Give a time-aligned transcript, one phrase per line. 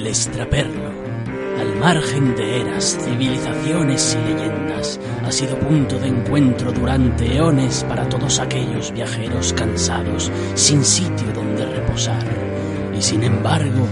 [0.00, 0.90] El extraperlo,
[1.60, 8.08] al margen de eras, civilizaciones y leyendas, ha sido punto de encuentro durante eones para
[8.08, 12.24] todos aquellos viajeros cansados, sin sitio donde reposar.
[12.98, 13.86] Y sin embargo,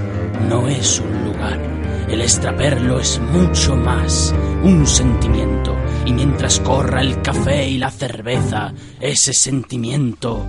[0.49, 1.61] no es un lugar.
[2.09, 5.77] El extraperlo es mucho más, un sentimiento.
[6.07, 10.43] Y mientras corra el café y la cerveza, ese sentimiento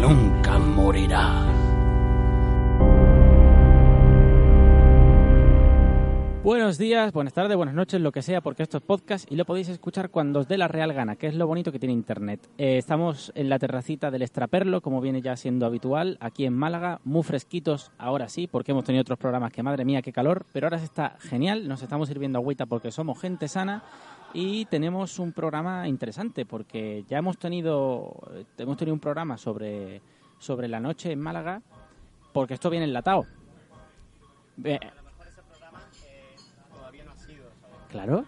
[0.00, 1.53] nunca morirá.
[6.44, 9.46] Buenos días, buenas tardes, buenas noches, lo que sea, porque esto es podcast y lo
[9.46, 12.50] podéis escuchar cuando os dé la real gana, que es lo bonito que tiene Internet.
[12.58, 17.00] Eh, estamos en la terracita del Extraperlo, como viene ya siendo habitual, aquí en Málaga,
[17.02, 20.66] muy fresquitos, ahora sí, porque hemos tenido otros programas que madre mía, qué calor, pero
[20.66, 23.82] ahora se está genial, nos estamos sirviendo agüita porque somos gente sana
[24.34, 28.20] y tenemos un programa interesante, porque ya hemos tenido,
[28.58, 30.02] hemos tenido un programa sobre,
[30.38, 31.62] sobre la noche en Málaga,
[32.34, 33.24] porque esto viene enlatado.
[34.62, 34.78] Eh,
[37.94, 38.24] Claro,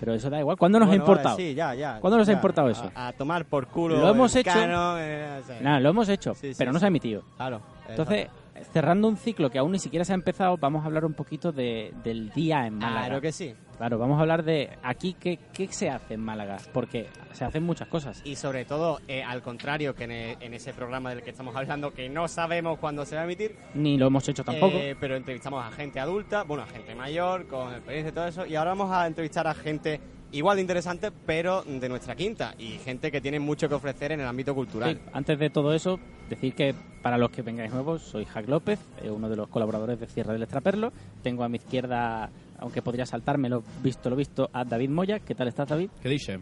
[0.00, 0.56] pero eso da igual.
[0.56, 1.36] ¿Cuándo nos Bueno, ha importado?
[1.36, 2.00] Sí, ya, ya.
[2.00, 2.90] ¿Cuándo nos ha importado eso?
[2.92, 3.96] A, a tomar por culo.
[3.98, 4.50] Lo hemos hecho.
[4.50, 7.22] cano, eh, o sea, Nada, lo hemos hecho, Sí, sí, pero no se ha emitido.
[7.36, 7.60] Claro.
[7.88, 8.26] Entonces,
[8.72, 11.52] cerrando un ciclo que aún ni siquiera se ha empezado, vamos a hablar un poquito
[11.52, 13.06] de, del día en Málaga.
[13.06, 13.54] Claro que sí.
[13.78, 17.62] Claro, vamos a hablar de aquí qué, qué se hace en Málaga, porque se hacen
[17.62, 18.20] muchas cosas.
[18.26, 21.56] Y sobre todo, eh, al contrario que en, e- en ese programa del que estamos
[21.56, 24.76] hablando, que no sabemos cuándo se va a emitir, Ni lo hemos hecho tampoco.
[24.76, 28.44] eh, pero entrevistamos a gente adulta, bueno, a gente mayor, con experiencia y todo eso,
[28.46, 29.98] y ahora vamos a entrevistar a gente
[30.32, 34.20] igual de interesante, pero de nuestra quinta, y gente que tiene mucho que ofrecer en
[34.20, 34.94] el ámbito cultural.
[34.94, 35.98] Sí, antes de todo eso,
[36.28, 39.98] decir que para los que vengáis nuevos, soy Jack López, eh, uno de los colaboradores
[39.98, 40.92] de Cierre del Extraperlo.
[41.22, 45.18] Tengo a mi izquierda, aunque podría saltármelo, visto lo visto, a David Moya.
[45.20, 45.90] ¿Qué tal estás, David?
[46.02, 46.38] ¿Qué dice?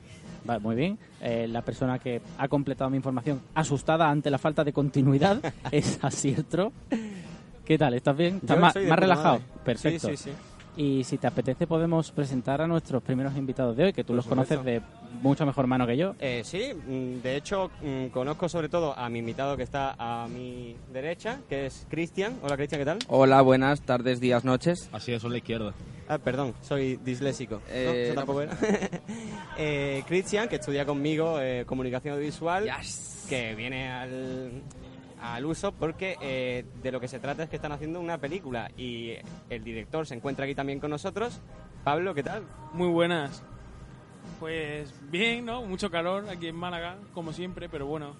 [0.48, 0.98] Va, muy bien.
[1.20, 5.40] Eh, la persona que ha completado mi información asustada ante la falta de continuidad
[5.70, 6.72] es Asietro.
[7.64, 7.94] ¿Qué tal?
[7.94, 8.36] ¿Estás bien?
[8.36, 9.34] ¿Estás Yo más, más relajado?
[9.40, 9.44] madre.
[9.64, 10.08] Perfecto.
[10.08, 10.36] Sí, sí, sí.
[10.80, 14.16] Y si te apetece podemos presentar a nuestros primeros invitados de hoy, que tú Por
[14.18, 14.80] los conoces de
[15.22, 16.14] mucho mejor mano que yo.
[16.20, 20.28] Eh, sí, mm, de hecho mm, conozco sobre todo a mi invitado que está a
[20.28, 22.38] mi derecha, que es Cristian.
[22.42, 22.98] Hola Cristian, ¿qué tal?
[23.08, 24.88] Hola, buenas tardes, días, noches.
[24.92, 25.74] Así es, a la izquierda.
[26.08, 27.56] Ah, perdón, soy disléxico.
[27.56, 28.56] No, Eh, no tampoco era.
[29.58, 33.26] eh, Cristian, que estudia conmigo eh, comunicación audiovisual, Yes.
[33.28, 34.62] que viene al,
[35.20, 38.70] al uso porque eh, de lo que se trata es que están haciendo una película
[38.76, 39.14] y
[39.50, 41.40] el director se encuentra aquí también con nosotros.
[41.84, 42.44] Pablo, ¿qué tal?
[42.72, 43.42] Muy buenas.
[44.40, 45.62] Pues bien, ¿no?
[45.62, 48.14] Mucho calor aquí en Málaga, como siempre, pero bueno.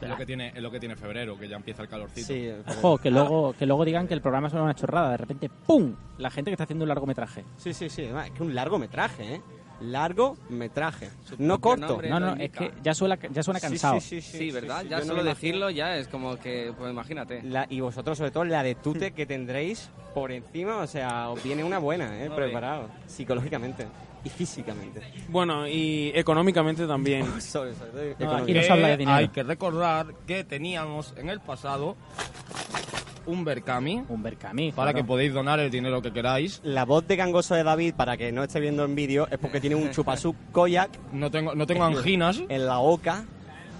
[0.00, 2.26] Es lo que tiene, es lo que tiene febrero, que ya empieza el calorcito.
[2.26, 5.12] Sí, Ojo, que luego, que luego digan que el programa es una chorrada.
[5.12, 5.94] De repente, ¡pum!
[6.18, 7.44] La gente que está haciendo un largometraje.
[7.56, 8.02] sí, sí, sí.
[8.04, 9.40] además, Es que un largometraje, ¿eh?
[9.80, 11.10] Largometraje.
[11.24, 12.00] Su No corto.
[12.08, 14.00] No, no, es que ya suena, ya suena cansado.
[14.00, 14.82] Sí, sí, sí, Sí, ¿verdad?
[14.82, 17.42] sí, ya no solo decirlo ya es como que, pues imagínate.
[17.42, 21.42] La- y vosotros, sobre todo, la de tute que tendréis por encima, o sea, os
[21.42, 22.30] viene una buena, ¿eh?
[22.30, 23.86] Preparado, psicológicamente
[24.24, 25.00] y físicamente.
[25.28, 27.26] Bueno, y económicamente también.
[27.54, 28.34] No, económico.
[28.42, 29.16] aquí no se habla de dinero.
[29.18, 31.96] Hay que recordar que teníamos en el pasado
[33.26, 34.72] un Berkami Un Berkami.
[34.72, 35.04] para claro.
[35.04, 36.60] que podáis donar el dinero que queráis.
[36.64, 39.60] La voz de gangoso de David, para que no esté viendo en vídeo, es porque
[39.60, 42.42] tiene un chupasú koyak No tengo, no tengo anginas.
[42.48, 43.24] en la boca.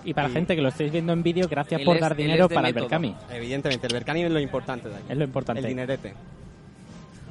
[0.07, 2.15] Y para la gente que lo estéis viendo en vídeo, gracias Él por es- dar
[2.15, 2.75] dinero para el.
[2.75, 3.15] Berkami.
[3.31, 5.05] Evidentemente, el Berkani es lo importante de aquí.
[5.09, 5.61] Es lo importante.
[5.63, 6.13] El dinerete.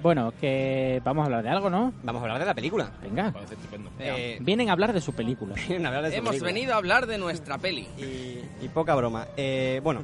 [0.01, 1.93] Bueno, que vamos a hablar de algo, ¿no?
[2.03, 2.91] Vamos a hablar de la película.
[3.01, 3.31] Venga.
[3.31, 3.89] Parece estupendo.
[3.99, 5.55] Eh, Vienen a hablar de su película.
[5.67, 6.51] vienen a hablar de su Hemos película.
[6.51, 7.87] venido a hablar de nuestra peli.
[7.97, 9.27] Y, y poca broma.
[9.37, 10.03] Eh, bueno,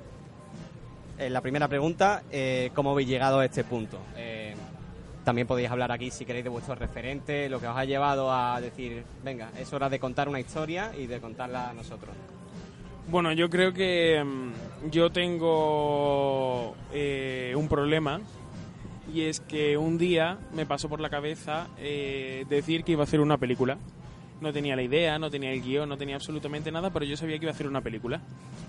[1.19, 3.99] eh, la primera pregunta, eh, ¿cómo habéis llegado a este punto?
[4.15, 4.55] Eh,
[5.23, 8.59] también podéis hablar aquí, si queréis, de vuestros referentes, lo que os ha llevado a
[8.61, 12.15] decir, venga, es hora de contar una historia y de contarla a nosotros.
[13.09, 18.21] Bueno, yo creo que mm, yo tengo eh, un problema
[19.13, 23.19] y es que un día me pasó por la cabeza decir que iba a hacer
[23.19, 23.77] una película.
[24.41, 27.37] No tenía la idea, no tenía el guion, no tenía absolutamente nada, pero yo sabía
[27.37, 28.21] que iba a hacer una película.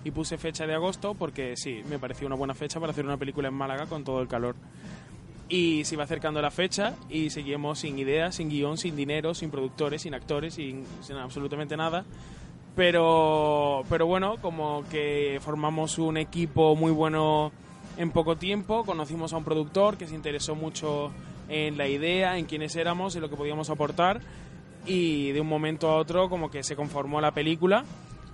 [0.05, 3.17] Y puse fecha de agosto porque sí, me pareció una buena fecha para hacer una
[3.17, 4.57] película en Málaga con todo el calor.
[5.49, 9.51] Y se iba acercando la fecha y seguimos sin ideas, sin guion, sin dinero, sin
[9.51, 12.05] productores, sin actores, sin, sin absolutamente nada.
[12.75, 17.53] Pero, pero bueno, como que formamos un equipo muy bueno
[17.97, 21.11] en poco tiempo, conocimos a un productor que se interesó mucho
[21.49, 24.21] en la idea, en quiénes éramos, en lo que podíamos aportar
[24.87, 27.85] y de un momento a otro como que se conformó la película,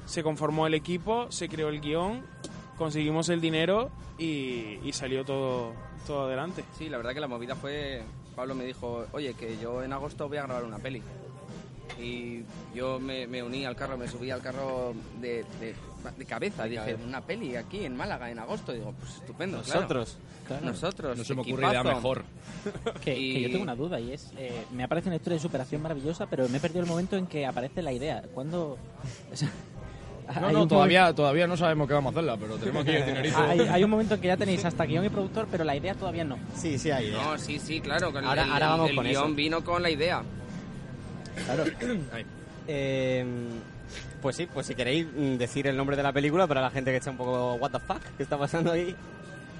[0.06, 2.22] se conformó el equipo, se creó el guion,
[2.78, 5.72] conseguimos el dinero y, salió todo,
[6.06, 6.64] todo adelante.
[6.78, 8.02] Sí, la verdad que la movida fue...
[8.34, 11.00] Pablo me dijo, oye, que yo en agosto voy a grabar una peli.
[11.98, 12.43] Y
[12.75, 15.44] yo me, uní al carro, me subí al carro de-
[16.12, 16.64] de cabeza.
[16.64, 18.73] Dije, una peli aquí en Málaga en agosto.
[18.73, 19.81] Digo, pues estupendo, claro.
[19.81, 20.19] Nosotros.
[20.62, 21.19] Nosotros.
[21.19, 21.97] No se me ocurre idea equipazo.
[21.97, 22.25] mejor.
[23.00, 25.43] Que, que Y- yo tengo una duda y es, eh, me aparece una historia de
[25.43, 28.23] superación maravillosa, pero me he perdido el momento en que aparece la idea.
[28.35, 28.76] ¿Cuándo?
[29.32, 29.50] o sea,
[30.41, 33.38] No, no, todavía, todavía no sabemos qué vamos a hacerla, pero tenemos aquí el dinerito.
[33.38, 35.94] hay, hay un momento en que ya tenéis hasta guion y productor, pero la idea
[35.94, 36.37] todavía no.
[36.56, 37.23] Sí, sí, hay idea.
[37.23, 38.12] No, sí, sí, claro.
[38.12, 39.35] con Ahora- el, ahora vamos el con guion eso.
[39.35, 40.23] vino con la idea.
[41.44, 41.64] Claro.
[42.69, 43.25] Eh,
[44.21, 46.91] pues sí, pues si queréis mm, decir el nombre de la película para la gente
[46.91, 48.95] que está un poco what the fuck, ¿qué está pasando ahí?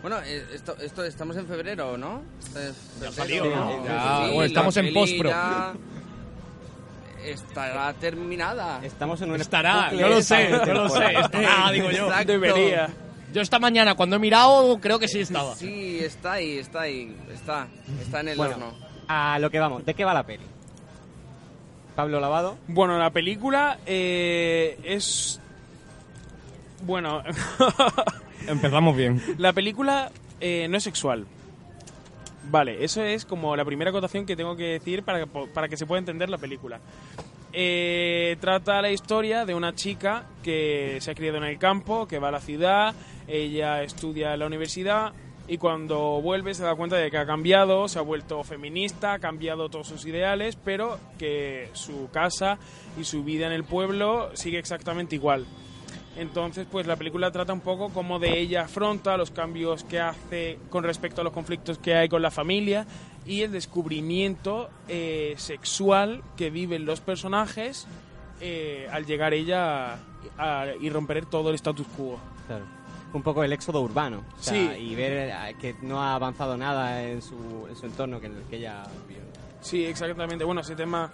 [0.03, 2.23] Bueno, eh, esto, esto estamos en febrero, ¿no?
[3.01, 3.85] Ya salió, ¿no?
[3.85, 5.31] Ya, Sí, bueno, estamos en postpro.
[5.31, 5.73] ya
[7.25, 8.79] Estará terminada.
[8.85, 11.13] Estamos en un Estará, no lo sé, no lo sé.
[11.19, 12.07] Estará, digo yo.
[12.07, 12.33] Exacto.
[12.33, 12.89] Debería.
[13.33, 15.55] Yo esta mañana cuando he mirado creo que sí estaba.
[15.57, 17.67] Sí, está ahí, está ahí, está,
[18.01, 18.75] está en el Bueno, horno.
[19.09, 20.45] a lo que vamos, ¿de qué va la peli?
[21.97, 22.57] Pablo Lavado.
[22.69, 25.41] Bueno, la película eh, es...
[26.83, 27.23] Bueno,
[28.47, 29.21] Empezamos bien.
[29.39, 31.27] la película eh, no es sexual.
[32.49, 35.77] Vale, eso es como la primera acotación que tengo que decir para que, para que
[35.77, 36.79] se pueda entender la película.
[37.53, 42.19] Eh, trata la historia de una chica que se ha criado en el campo, que
[42.19, 42.95] va a la ciudad,
[43.27, 45.13] ella estudia en la universidad
[45.49, 49.19] y cuando vuelve se da cuenta de que ha cambiado, se ha vuelto feminista, ha
[49.19, 52.59] cambiado todos sus ideales, pero que su casa
[53.01, 55.47] y su vida en el pueblo sigue exactamente igual.
[56.17, 60.59] Entonces, pues la película trata un poco cómo de ella afronta los cambios que hace
[60.71, 62.87] con respecto a los conflictos que hay con la familia
[63.27, 67.87] y el descubrimiento eh, sexual que viven los personajes
[68.41, 69.99] eh, al llegar ella a-
[70.39, 72.19] a- y romper todo el status quo.
[72.47, 72.65] Claro.
[73.13, 74.25] Un poco el éxodo urbano.
[74.39, 74.91] o sea, Sí.
[74.91, 78.57] Y ver eh, que no ha avanzado nada en su, en su entorno que, que
[78.57, 78.85] ella.
[79.67, 80.45] Sí, exactamente.
[80.45, 81.11] Bueno, ese tema,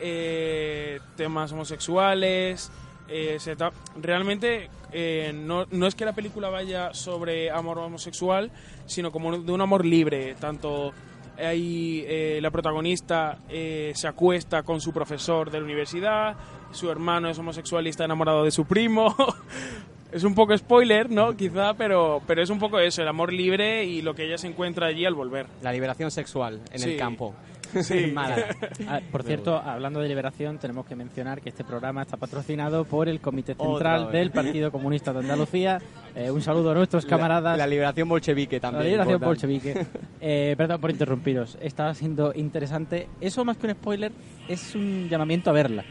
[0.00, 2.70] eh, temas homosexuales,
[3.08, 3.54] eh, se
[4.00, 8.50] realmente eh, no, no es que la película vaya sobre amor homosexual,
[8.86, 10.34] sino como de un amor libre.
[10.40, 10.94] Tanto
[11.38, 12.06] ahí
[12.40, 16.36] la protagonista se acuesta con su profesor de la universidad,
[16.72, 19.14] su hermano es homosexual y está enamorado de su primo.
[20.12, 21.36] Es un poco spoiler, ¿no?
[21.36, 24.48] Quizá, pero, pero es un poco eso, el amor libre y lo que ella se
[24.48, 25.46] encuentra allí al volver.
[25.62, 26.90] La liberación sexual en Sí.
[26.92, 27.34] el campo.
[27.82, 28.12] Sí.
[28.88, 33.08] Ah, por cierto, hablando de liberación, tenemos que mencionar que este programa está patrocinado por
[33.08, 35.78] el Comité Central del Partido Comunista de Andalucía.
[36.16, 37.56] Eh, un saludo a nuestros camaradas.
[37.56, 38.82] La, la liberación bolchevique también.
[38.82, 39.46] La liberación importante.
[39.46, 39.86] bolchevique.
[40.22, 41.56] Eh, perdón por interrumpiros.
[41.62, 43.08] Estaba siendo interesante.
[43.20, 44.10] Eso, más que un spoiler,
[44.48, 45.84] es un llamamiento a verla.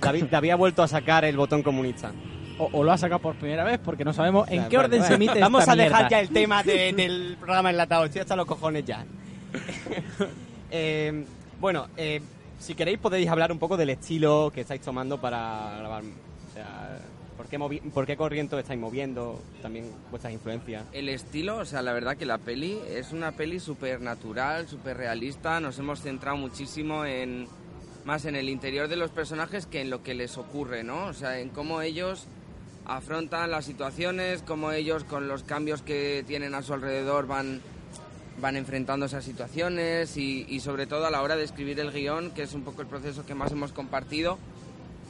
[0.00, 2.10] David, David ha vuelto a sacar el botón comunista.
[2.60, 5.08] O, o lo ha sacado por primera vez porque no sabemos en qué orden vale.
[5.08, 6.08] se emite Vamos esta a dejar mierda.
[6.10, 8.04] ya el tema de- del programa enlatado.
[8.04, 9.04] Estoy hasta los cojones ya.
[10.70, 11.24] Eh,
[11.60, 12.20] bueno, eh,
[12.58, 16.02] si queréis podéis hablar un poco del estilo que estáis tomando para grabar.
[16.04, 16.98] O sea,
[17.36, 19.42] ¿por qué, movi- por qué corriente estáis moviendo?
[19.62, 20.84] También vuestras influencias.
[20.92, 24.96] El estilo, o sea, la verdad que la peli es una peli súper natural, súper
[24.96, 25.58] realista.
[25.60, 27.48] Nos hemos centrado muchísimo en
[28.04, 31.06] más en el interior de los personajes que en lo que les ocurre, ¿no?
[31.06, 32.28] O sea, en cómo ellos
[32.90, 37.60] afrontan las situaciones, cómo ellos con los cambios que tienen a su alrededor van
[38.40, 42.42] van enfrentando esas situaciones y, sobre todo a la hora de escribir el guion, que
[42.42, 44.38] es un poco el proceso que más hemos compartido,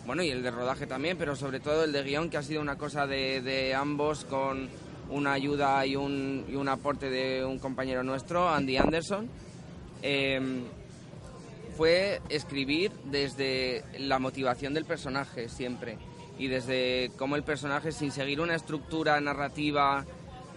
[0.04, 2.60] bueno, y el de rodaje también, pero sobre todo el de guion, que ha sido
[2.60, 4.68] una cosa de, ambos con
[5.10, 9.28] una ayuda y un, y un aporte de un compañero nuestro, Andy Anderson.
[10.02, 10.40] Eh,
[11.76, 15.96] fue escribir desde la motivación del personaje siempre
[16.40, 20.06] y desde cómo el personaje sin seguir una estructura narrativa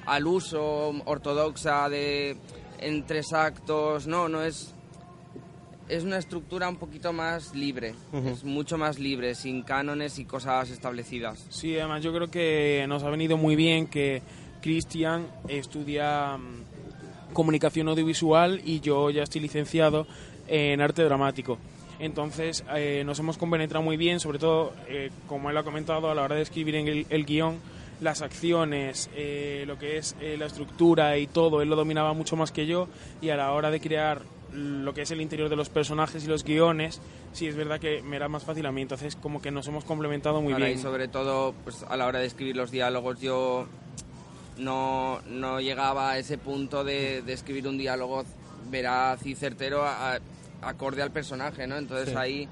[0.06, 2.38] al uso ortodoxa de
[2.80, 4.74] en tres actos, no, no es
[5.90, 10.70] es una estructura un poquito más libre, es mucho más libre, sin cánones y cosas
[10.70, 11.46] establecidas.
[11.50, 14.22] Sí, además yo creo que nos ha venido muy bien que
[14.62, 20.08] Cristian estudia mm, comunicación audiovisual y yo ya estoy licenciado
[20.48, 21.58] en arte dramático.
[22.00, 26.16] Entonces eh, nos hemos compenetrado muy bien, sobre todo, eh, como él ha comentado, a
[26.16, 27.60] la hora de escribir en el, el guion,
[28.02, 32.36] las acciones, eh, lo que es eh, la estructura y todo, él lo dominaba mucho
[32.36, 32.88] más que yo
[33.22, 34.22] y a la hora de crear
[34.54, 37.00] lo que es el interior de los personajes y los guiones,
[37.32, 38.82] sí es verdad que me era más fácil a mí.
[38.84, 40.78] Entonces, como que nos hemos complementado muy Ahora, bien.
[40.78, 43.66] Y sobre todo, pues a la hora de escribir los diálogos, yo
[44.58, 48.24] no, no llegaba a ese punto de, de escribir un diálogo
[48.70, 50.20] veraz y certero a-
[50.66, 51.78] acorde al personaje, ¿no?
[51.78, 52.16] Entonces Sí.
[52.18, 52.48] ahí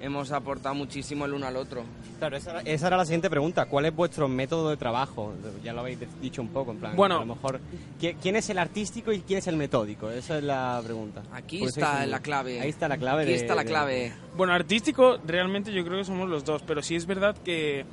[0.00, 1.84] hemos aportado muchísimo el uno al otro.
[2.18, 3.66] Claro, esa, era- esa era la siguiente pregunta.
[3.66, 5.32] ¿Cuál es vuestro método de trabajo?
[5.62, 6.96] Ya lo habéis dicho un poco, en plan.
[6.96, 7.16] Bueno.
[7.16, 7.60] a lo mejor.
[8.00, 10.10] ¿qui- ¿Quién es el artístico y quién es el metódico?
[10.10, 11.22] Esa es la pregunta.
[11.32, 12.60] Aquí está la clave.
[12.60, 13.22] Ahí está la clave.
[13.22, 14.12] Aquí de- está la de- clave.
[14.36, 17.84] Bueno, artístico, realmente yo creo que somos los dos, pero sí es verdad que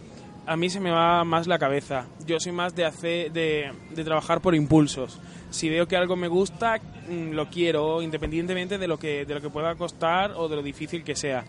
[0.45, 2.05] a mí se me va más la cabeza.
[2.25, 5.19] Yo soy más de hacer, de, de trabajar por impulsos.
[5.51, 6.77] Si veo que algo me gusta,
[7.09, 10.61] mm, lo quiero, independientemente de lo que de lo que pueda costar o de lo
[10.63, 11.45] difícil que sea.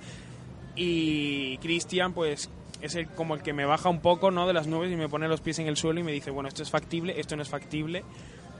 [0.76, 2.48] Y Cristian, pues
[2.80, 4.46] es el, como el que me baja un poco, ¿no?
[4.46, 6.48] De las nubes y me pone los pies en el suelo y me dice, bueno,
[6.48, 8.04] esto es factible, esto no es factible,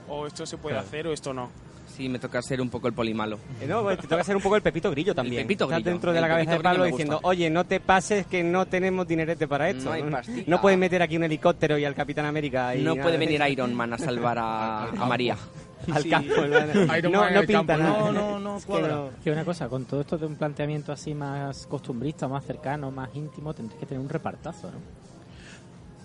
[0.07, 0.87] o esto se puede Claro.
[0.87, 1.49] hacer o esto no.
[1.95, 3.37] Sí, me toca ser un poco el polimalo.
[3.61, 5.43] Eh, No, pues te toca ser un poco el pepito grillo también.
[5.43, 5.91] pepito Estás grillo.
[5.91, 8.65] dentro de El la cabeza pepito de Pablo diciendo, oye, no te pases que no
[8.65, 9.85] tenemos dinerete para esto.
[9.85, 10.49] No hay pastita.
[10.49, 12.75] No puedes meter aquí un helicóptero y al Capitán América.
[12.75, 13.51] Y No puede de venir eso.
[13.51, 15.35] Iron Man a salvar a, a María.
[15.91, 16.09] al Sí.
[16.09, 16.33] campo.
[16.41, 17.83] No, Iron no, Man no el pinta campo.
[17.83, 17.99] nada.
[17.99, 18.95] No, no, no que cuadra.
[18.95, 19.09] no.
[19.23, 23.09] Que una cosa, con todo esto de un planteamiento así más costumbrista, más cercano, más
[23.15, 24.77] íntimo, tendréis que tener un repartazo, ¿no?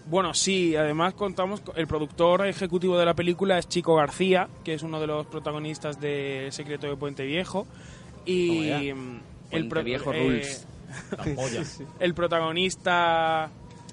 [0.06, 4.74] Bueno, sí, además contamos, con- el productor ejecutivo de la película es Chico García, que
[4.74, 7.66] es uno de los protagonistas de El secreto de Puente Viejo.
[8.24, 8.94] Y ya.
[8.94, 10.66] mm, pro- Viejo eh, rules.
[12.00, 13.50] el protagonista,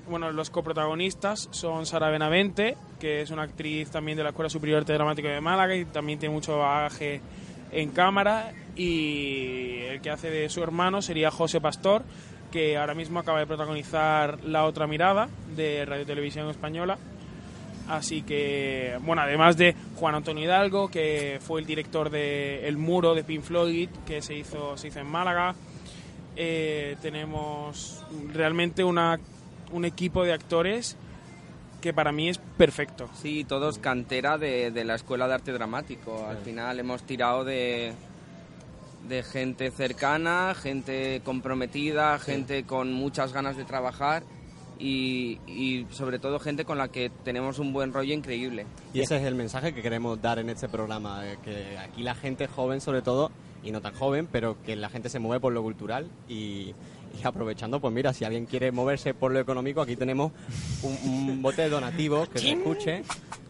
[0.07, 4.77] bueno, los coprotagonistas son Sara Benavente, que es una actriz también de la Escuela Superior
[4.77, 7.21] de Arte Dramático de Málaga y también tiene mucho bagaje
[7.71, 8.53] en cámara.
[8.75, 12.03] Y el que hace de su hermano sería José Pastor,
[12.53, 16.99] que ahora mismo acaba de protagonizar La Otra Mirada de Radio Televisión Española.
[17.89, 23.15] Así que, bueno, además de Juan Antonio Hidalgo, que fue el director de El Muro
[23.15, 25.55] de Pink Floyd, que se hizo, se hizo en Málaga,
[26.35, 29.19] eh, tenemos realmente una,
[29.71, 30.95] un equipo de actores
[31.81, 33.09] que para mí es perfecto.
[33.15, 36.27] Sí, todos cantera de, de la Escuela de Arte Dramático.
[36.29, 37.93] Al final hemos tirado de,
[39.07, 44.23] de gente cercana, gente comprometida, gente con muchas ganas de trabajar
[44.79, 48.65] y, y sobre todo gente con la que tenemos un buen rollo increíble.
[48.93, 52.15] Y ese es el mensaje que queremos dar en este programa, eh, que aquí la
[52.15, 53.31] gente joven sobre todo,
[53.63, 56.73] y no tan joven, pero que la gente se mueve por lo cultural y,
[57.17, 60.31] y aprovechando, pues mira, si alguien quiere moverse por lo económico, aquí tenemos
[60.81, 63.03] un, un bote de donativos que se escuche,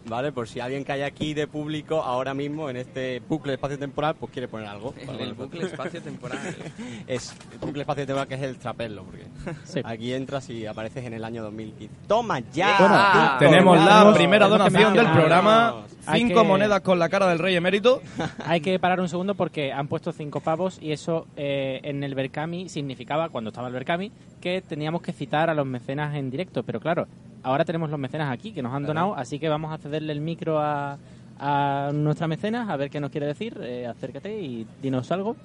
[0.08, 0.32] ¿vale?
[0.32, 4.32] Por si alguien que hay aquí de público ahora mismo en este bucle espacio-temporal, pues
[4.32, 4.94] quiere poner algo.
[4.98, 6.40] En el bucle espacio-temporal.
[7.08, 9.26] Es el bucle espacio-temporal que es el trapelo, porque
[9.66, 9.82] Sí.
[9.84, 11.94] aquí entras y apareces en el año 2015.
[12.08, 12.78] ¡Toma ya!
[12.80, 15.84] Bueno, Ah, Tenemos la primera donación del programa.
[16.06, 18.02] Hay Cinco que- monedas con la cara del rey emérito.
[18.46, 22.14] Hay que parar un segundo porque han puesto cinco pavos y eso eh, en el
[22.14, 26.64] Berkami significaba, cuando estaba el Berkami, que teníamos que citar a los mecenas en directo.
[26.64, 27.08] Pero claro,
[27.44, 30.22] ahora tenemos los mecenas aquí que nos han donado, así que vamos a cederle el
[30.22, 30.98] micro a,
[31.40, 33.60] a nuestra mecenas a ver qué nos quiere decir.
[33.62, 35.36] Eh, acércate y dinos algo.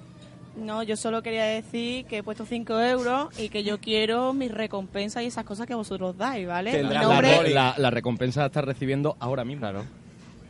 [0.55, 4.51] No, yo solo quería decir que he puesto 5 euros y que yo quiero mis
[4.51, 6.71] recompensas y esas cosas que vosotros dais, ¿vale?
[6.71, 9.61] Mi Tendrás La, nombre, la recompensa la estás recibiendo ahora mismo.
[9.61, 9.85] Claro.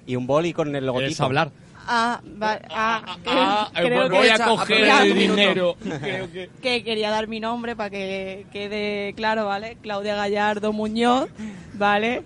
[0.07, 1.11] Y un boli con el logotipo.
[1.11, 1.51] Es hablar.
[1.91, 5.75] Ah, va- ah, que- Ah, eh, creo voy que, a Aprovecha- coger el dinero.
[6.01, 6.49] Creo que...
[6.61, 9.75] que quería dar mi nombre para que quede claro, ¿vale?
[9.81, 11.29] Claudia Gallardo Muñoz,
[11.73, 12.21] ¿vale?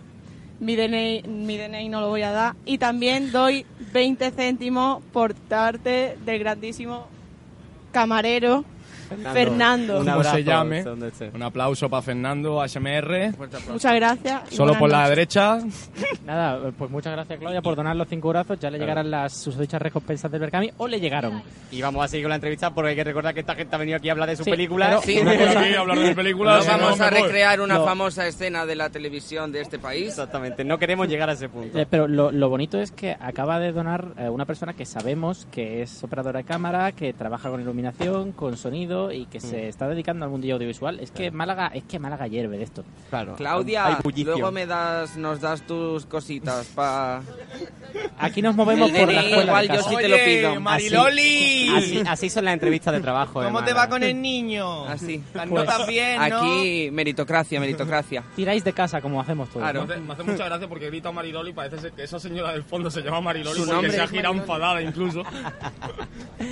[0.59, 2.55] Mi DNI, mi DNI no lo voy a dar.
[2.65, 7.07] Y también doy 20 céntimos por parte del grandísimo
[7.91, 8.65] camarero
[9.33, 9.93] Fernando.
[9.99, 10.83] Un Como abrazo, se llame.
[11.33, 13.33] Un aplauso para Fernando, HMR.
[13.71, 14.41] Muchas gracias.
[14.49, 15.59] Solo por la derecha.
[16.25, 18.59] Nada, pues muchas gracias Claudia por donar los cinco brazos.
[18.59, 21.41] Ya le llegarán las susodichas recompensas del Berkami o le llegaron.
[21.71, 23.79] Y vamos a seguir con la entrevista porque hay que recordar que esta gente ha
[23.79, 24.51] venido aquí a hablar de su Sí,
[25.03, 25.19] Sí,
[25.77, 26.65] hablar de películas.
[26.65, 27.85] No, vamos a recrear una No.
[27.85, 30.09] famosa escena de la televisión de este país.
[30.09, 31.77] Exactamente, no queremos llegar a ese punto.
[31.77, 35.47] Eh, pero lo, lo bonito es que acaba de donar eh, una persona que sabemos
[35.51, 39.87] que es operadora de cámara, que trabaja con iluminación, con sonido y que se está
[39.87, 40.99] dedicando al mundillo audiovisual.
[40.99, 42.83] Es que Málaga, es que Málaga hierve de esto.
[43.09, 43.35] Claro.
[43.35, 47.21] Claudia, luego me das, nos das tus cositas para...
[48.17, 50.59] Aquí nos movemos por la escuela igual de yo sí te lo pido.
[50.61, 51.69] Mariloli.
[51.75, 53.33] Así, así son las entrevistas de trabajo.
[53.43, 53.79] ¿Cómo te Málaga.
[53.81, 54.85] va con el niño?
[54.85, 55.21] Así.
[55.33, 56.37] Las Pues, notas bien, ¿no?
[56.51, 58.23] Aquí, meritocracia, meritocracia.
[58.35, 59.61] Tiráis de casa como hacemos todos.
[59.63, 59.81] Claro.
[59.81, 59.87] ¿no?
[59.87, 62.51] Me hace, me hace mucha gracia porque grita Mariloli y parece ser que esa señora
[62.53, 65.23] del fondo se llama Mariloli Su porque nombre se ha girado enfadada incluso.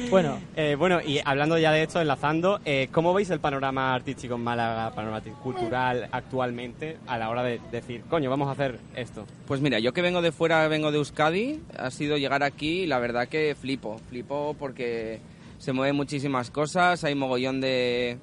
[0.09, 2.30] Bueno, Eh, bueno, y hablando ya de esto, enlazando,
[2.65, 7.59] eh, ¿cómo veis el panorama artístico en Málaga, panorama cultural actualmente a la hora de
[7.71, 9.25] decir, coño, vamos a hacer esto?
[9.47, 12.87] Pues mira, yo que vengo de fuera, vengo de Euskadi, ha sido llegar aquí y
[12.87, 15.19] la verdad que flipo, flipo porque
[15.57, 18.17] se mueven muchísimas cosas, hay mogollón de,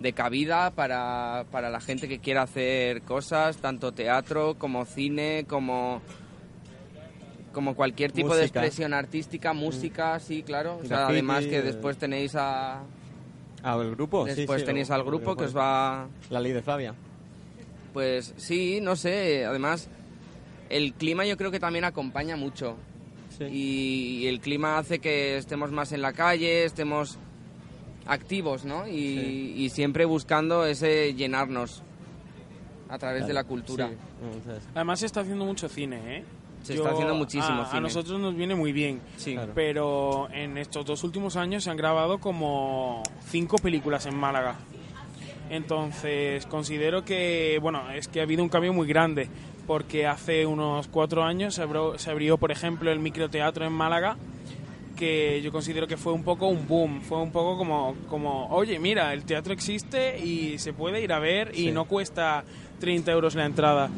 [0.00, 6.00] de cabida para, para la gente que quiera hacer cosas, tanto teatro como cine, como
[7.52, 10.78] como cualquier tipo de expresión artística, música, sí, claro.
[10.82, 11.62] O sea, Graffiti, además que eh.
[11.62, 12.82] después tenéis a
[13.62, 14.26] Ah, el grupo.
[14.26, 16.94] sí, después sí, tenéis lo- al grupo que os va La ley de Flavia.
[17.92, 19.88] pues sí, no sé, además
[20.68, 22.76] el clima yo creo que también acompaña mucho.
[23.38, 23.44] Sí.
[23.44, 27.18] Y el clima hace que estemos más en la calle, estemos
[28.06, 28.86] activos, ¿no?
[28.86, 29.54] Y, Sí.
[29.58, 31.82] y siempre buscando ese llenarnos
[32.88, 33.88] a través de la cultura.
[33.88, 33.94] Sí,
[34.74, 36.24] Además se está haciendo mucho cine, ¿eh?
[36.62, 39.00] Se está haciendo muchísimo a, nosotros nos viene muy bien.
[39.16, 39.34] Sí.
[39.34, 39.52] Claro.
[39.54, 44.56] Pero en estos dos últimos años se han grabado como cinco películas en Málaga.
[45.50, 49.28] Entonces considero que, bueno, es que ha habido un cambio muy grande.
[49.66, 54.16] Porque hace unos cuatro años se abrió, se abrió por ejemplo, el microteatro en Málaga
[54.96, 58.78] que yo considero que fue un poco un boom, fue un poco como, como oye,
[58.78, 61.72] mira, el teatro existe y se puede ir a ver y Sí.
[61.72, 62.44] no cuesta
[62.78, 63.90] 30 euros la entrada.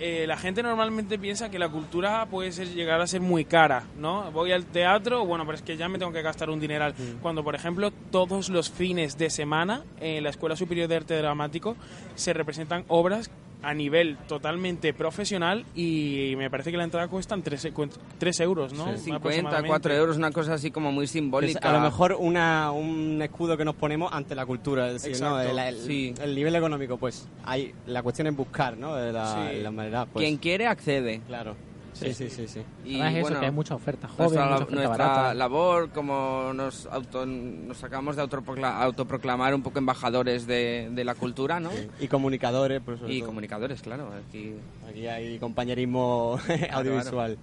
[0.00, 3.84] Eh, la gente normalmente piensa que la cultura puede ser, llegar a ser muy cara,
[3.98, 4.30] ¿no?
[4.30, 6.94] Voy al teatro, bueno, pero es que ya me tengo que gastar un dineral.
[7.20, 11.76] Cuando, por ejemplo, todos los fines de semana en la Escuela Superior de Arte Dramático
[12.14, 13.28] se representan obras
[13.62, 18.84] a nivel totalmente profesional y me parece que la entrada cuesta 3, euros, ¿no?
[18.96, 19.68] 50, Aproximadamente.
[19.68, 21.68] 4 euros, una cosa así como muy es simbólica.
[21.68, 25.40] a lo mejor una, un escudo que nos ponemos ante la cultura, es decir, ¿no?
[25.40, 26.14] Exacto, el, el- sí.
[26.22, 28.94] el nivel económico, pues hay, la cuestión es buscar, ¿no?
[28.94, 29.60] De La, Sí.
[29.60, 31.20] la manera, pues, Quien quiere accede.
[31.26, 31.56] claro.
[31.98, 32.60] Sí, sí, sí, sí.
[32.84, 35.34] Y Además, eso, bueno, que hay mucha oferta joven, nuestra, mucha la- oferta nuestra barata.
[35.34, 41.14] labor, como nos, auto, nos acabamos de autoprocla- autoproclamar un poco embajadores de, de la
[41.14, 41.70] cultura, ¿no?
[42.00, 43.28] Y comunicadores, por sobre Y todo.
[43.28, 44.10] comunicadores, claro.
[44.28, 44.54] Aquí,
[44.88, 46.38] Aquí hay compañerismo
[46.72, 47.36] audiovisual.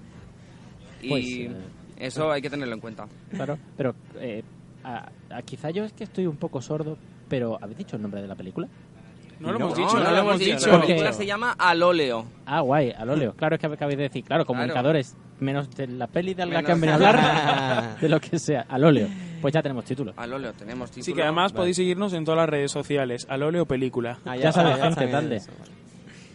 [1.02, 1.52] y Pues, eh,
[2.00, 3.08] eso hay que tenerlo en cuenta.
[3.32, 4.44] Claro, pero eh,
[4.84, 6.98] a- a- quizá yo es que estoy un poco sordo,
[7.28, 8.68] pero ¿habéis dicho el nombre de la película?
[9.40, 10.56] No lo hemos no, dicho, no, no lo lo hemos dicho.
[10.58, 10.72] dicho.
[10.72, 12.26] La película se llama Al óleo.
[12.46, 13.34] Ah, guay, al óleo.
[13.36, 16.72] Claro, es que acabáis de decir, claro, comunicadores, menos de la peli de la que
[16.72, 19.08] han venido a hablar, de lo que sea, al óleo.
[19.42, 20.14] Pues ya tenemos título.
[20.18, 21.06] Al óleo, tenemos título.
[21.06, 21.62] Sí, que además Vale.
[21.62, 24.18] podéis seguirnos en todas las redes sociales, al óleo película.
[24.26, 25.36] Ah, Ya gente, bien dale.
[25.36, 25.72] eso, vale.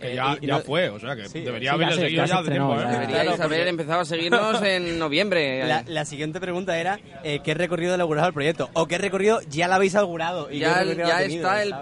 [0.00, 1.96] Que Eh, ya, y- ya no- fue, o sea que Sí, debería sí, haberle ya
[1.96, 2.84] se- seguido ya se ya de estrenó, tiempo, ¿eh?
[2.84, 2.90] ya.
[3.00, 5.66] Deberíais Claro, haber porque- empezado a seguirnos en noviembre.
[5.66, 8.70] La, la siguiente pregunta era eh, ¿qué recorrido le augurado el proyecto?
[8.72, 10.50] ¿O qué recorrido ya lo habéis augurado?
[10.50, 11.74] Y ya qué recorrido ya ha tenido, está el...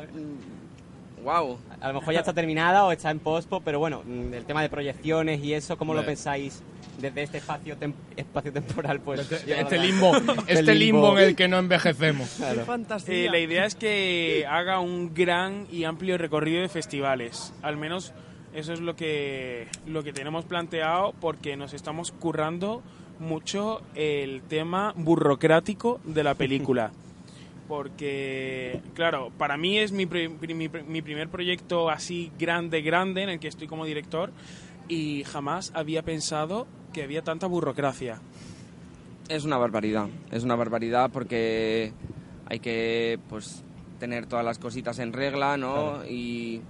[1.28, 1.58] Wow.
[1.82, 4.62] A lo mejor ya está terminada o está en pospo, pero bueno, mm, el tema
[4.62, 6.62] de proyecciones y eso, ¿cómo lo pensáis
[6.98, 8.98] desde este espacio, tem- espacio temporal?
[9.00, 10.12] Pues, Este, lleva este la- limbo,
[10.48, 12.30] este limbo en el que no envejecemos.
[12.38, 12.64] Claro.
[13.08, 17.52] Eh, la idea es que haga un gran y amplio recorrido de festivales.
[17.60, 18.14] Al menos
[18.54, 22.82] eso es lo que, lo que tenemos planteado porque nos estamos currando
[23.18, 26.90] mucho el tema burocrático de la película.
[27.68, 33.28] Porque, claro, para mí es mi, pri- mi, mi primer proyecto así grande, grande, en
[33.28, 34.33] el que estoy como director
[34.88, 38.20] y jamás había pensado que había tanta burocracia.
[39.28, 41.92] Es una barbaridad, es una barbaridad porque
[42.46, 43.62] hay que pues
[44.00, 46.07] tener todas las cositas en regla, ¿no?
[46.07, 46.62] Y,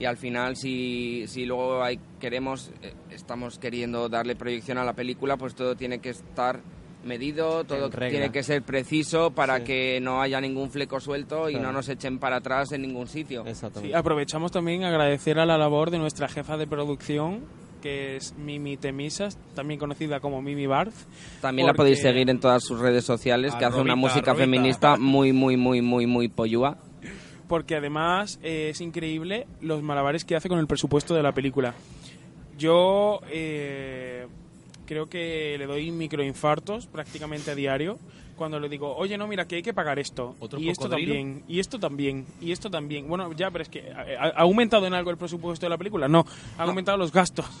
[0.00, 4.94] y al final si, si luego hay, queremos, eh, estamos queriendo darle proyección a la
[4.94, 6.60] película, pues todo tiene que estar
[7.04, 9.64] medido, todo tiene que ser preciso para Sí.
[9.64, 11.68] que no haya ningún fleco suelto y Claro.
[11.68, 13.44] no nos echen para atrás en ningún sitio.
[13.80, 17.40] Sí, aprovechamos también agradecer a la labor de nuestra jefa de producción,
[17.82, 20.94] que es Mimi Temisas, también conocida como Mimi Barth.
[21.40, 25.32] También la podéis seguir en todas sus redes sociales, que hace una música feminista muy,
[25.32, 26.76] muy, muy, muy, muy pollúa.
[27.48, 31.74] Porque además eh, es increíble los malabares que hace con el presupuesto de la película.
[32.56, 34.26] Yo eh,
[34.86, 37.98] creo que le doy microinfartos prácticamente a diario
[38.36, 40.34] cuando le digo, oye, no, mira, que hay que pagar esto.
[40.40, 43.06] ¿Otro y esto también, y esto también, y esto también.
[43.06, 46.08] Bueno, ya, pero es que ¿ha, ha aumentado en algo el presupuesto de la película?
[46.08, 46.24] No,
[46.58, 47.46] ha aumentado los gastos.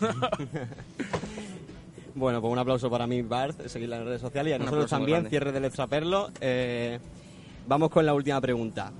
[2.14, 4.90] Bueno, pues un aplauso para mí, Barth, seguirla en redes sociales y a Un nosotros
[4.90, 5.30] también, grande.
[5.30, 6.30] cierre del extraperlo.
[6.40, 6.98] Eh,
[7.66, 8.92] vamos con la última pregunta.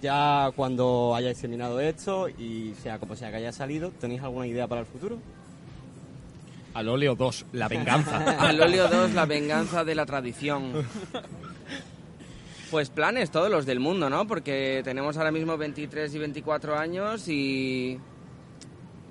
[0.00, 4.66] Ya cuando hayáis terminado esto y sea como sea que haya salido, ¿tenéis alguna idea
[4.66, 5.18] para el futuro?
[6.76, 8.18] Al óleo 2, la venganza.
[8.38, 10.72] Al óleo 2, la venganza de la tradición.
[12.70, 14.26] Pues planes, todos los del mundo, ¿no?
[14.26, 17.98] Porque tenemos ahora mismo 23 y 24 años y.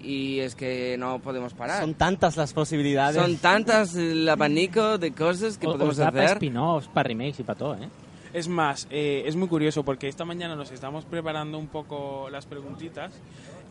[0.01, 1.81] Y es que no podemos parar.
[1.81, 3.19] Son tantas las posibilidades.
[3.19, 6.37] Son tantas el abanico de cosas que O- podemos os da para hacer.
[6.37, 7.89] spin-offs, para remakes y para todo, ¿eh?
[8.33, 12.45] Es más, eh, es muy curioso porque esta mañana nos estamos preparando un poco las
[12.45, 13.13] preguntitas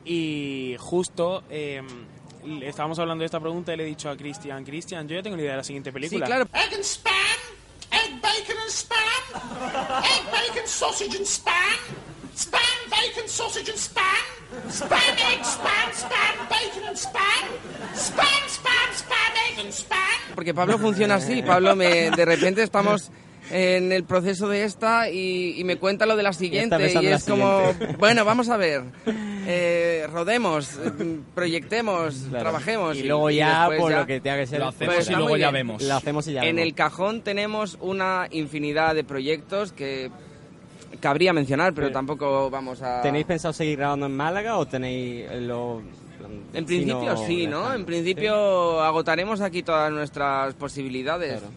[0.05, 1.83] y justo eh,
[2.47, 5.23] le- estábamos hablando de esta pregunta y le he dicho a Cristian, Cristian, yo ya
[5.23, 6.27] tengo la idea de la siguiente película.
[6.27, 6.45] claro.
[6.53, 7.13] Egg and spam,
[7.91, 11.79] egg bacon and spam, egg bacon sausage and spam,
[12.37, 17.45] spam bacon sausage and spam, spam egg spam spam bacon and spam,
[17.95, 20.35] spam spam spam egg and spam.
[20.35, 21.43] Porque Pablo funciona así.
[21.43, 23.11] Pablo, me, de repente estamos
[23.51, 26.77] en el proceso de esta y, y me cuenta lo de la siguiente.
[26.77, 27.97] Y en es la como, siguiente.
[27.99, 28.83] bueno, vamos a ver.
[29.47, 32.43] Eh, rodemos, eh, proyectemos, Claro.
[32.45, 32.97] trabajemos.
[32.97, 35.13] Y luego ya, después por ya- lo que tenga que ser, Lo hacemos Pues y
[35.15, 35.83] luego ya vemos.
[35.83, 36.69] Lo hacemos y ya En vemos.
[36.69, 40.11] el cajón tenemos una infinidad de proyectos que
[41.01, 43.03] cabría mencionar, pero Pero- tampoco vamos a...
[43.03, 45.83] ¿Tenéis pensado seguir grabando en Málaga o tenéis lo...
[46.55, 47.75] En principio sí, ¿no?
[47.75, 51.41] En principio agotaremos aquí todas nuestras posibilidades.
[51.41, 51.55] Claro.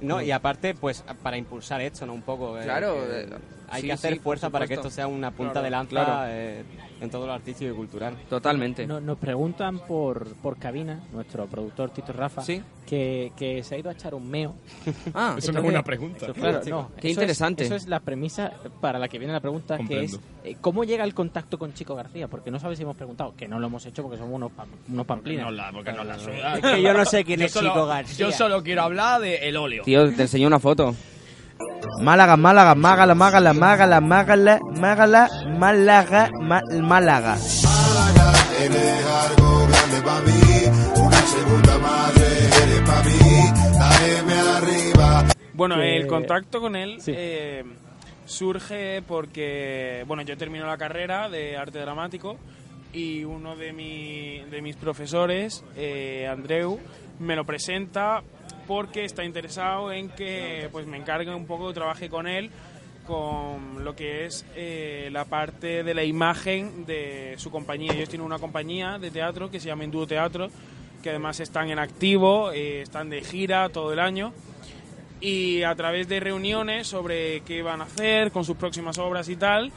[0.00, 2.14] No, y aparte, pues para impulsar esto, ¿no?
[2.14, 2.58] Un poco.
[2.58, 3.28] eh, Claro, eh,
[3.70, 5.90] hay sí, que hacer sí, fuerza para que esto sea una punta Claro, de lanza
[5.90, 6.22] claro.
[6.28, 6.64] eh,
[7.00, 8.14] en todo lo artístico y cultural.
[8.28, 8.86] Totalmente.
[8.86, 12.60] No- nos preguntan por, por cabina, nuestro productor Tito Rafa, Sí.
[12.86, 14.54] que, que se ha ido a echar un meo.
[15.14, 16.26] Ah, Eso no es una pregunta.
[16.26, 17.62] eso, claro, no, Qué eso interesante.
[17.62, 20.18] Es, eso es la premisa para la que viene la pregunta, Comprendo.
[20.18, 22.28] que es eh, ¿cómo llega el contacto con Chico García?
[22.28, 24.68] Porque no sabes si hemos preguntado, que no lo hemos hecho porque somos unos, pam-
[24.92, 25.46] unos pamplinas.
[25.46, 26.16] No la, porque no la.
[26.16, 28.26] Es que yo no sé quién Yo es solo- Chico García.
[28.26, 29.84] Yo solo quiero hablar de el óleo.
[29.84, 30.94] Tío, te enseño una foto.
[32.00, 36.30] Málaga, Málaga, Mágala, Mágala, Mágala, Mágala, Mágala, Málaga,
[36.80, 37.36] Málaga.
[38.60, 42.26] Eres algo grande para mí, una segunda madre
[42.62, 43.18] eres para mí,
[44.56, 45.24] arriba.
[45.54, 47.12] Bueno, Que- el contacto con él Sí.
[47.14, 47.64] eh,
[48.26, 52.36] surge porque, bueno, yo termino la carrera de arte dramático
[52.92, 56.78] y uno de, mi- de mis profesores, eh, Andreu,
[57.18, 58.22] me lo presenta
[58.70, 62.50] porque está interesado en que pues me encargue un poco, trabaje con él
[63.04, 67.92] con lo que es eh, la parte de la imagen de su compañía.
[67.92, 70.50] Ellos tienen una compañía de teatro que se llama Induo Teatro,
[71.02, 74.32] que además están en activo, eh, están de gira todo el año
[75.20, 79.34] y a través de reuniones sobre qué van a hacer con sus próximas obras y
[79.34, 79.72] tal,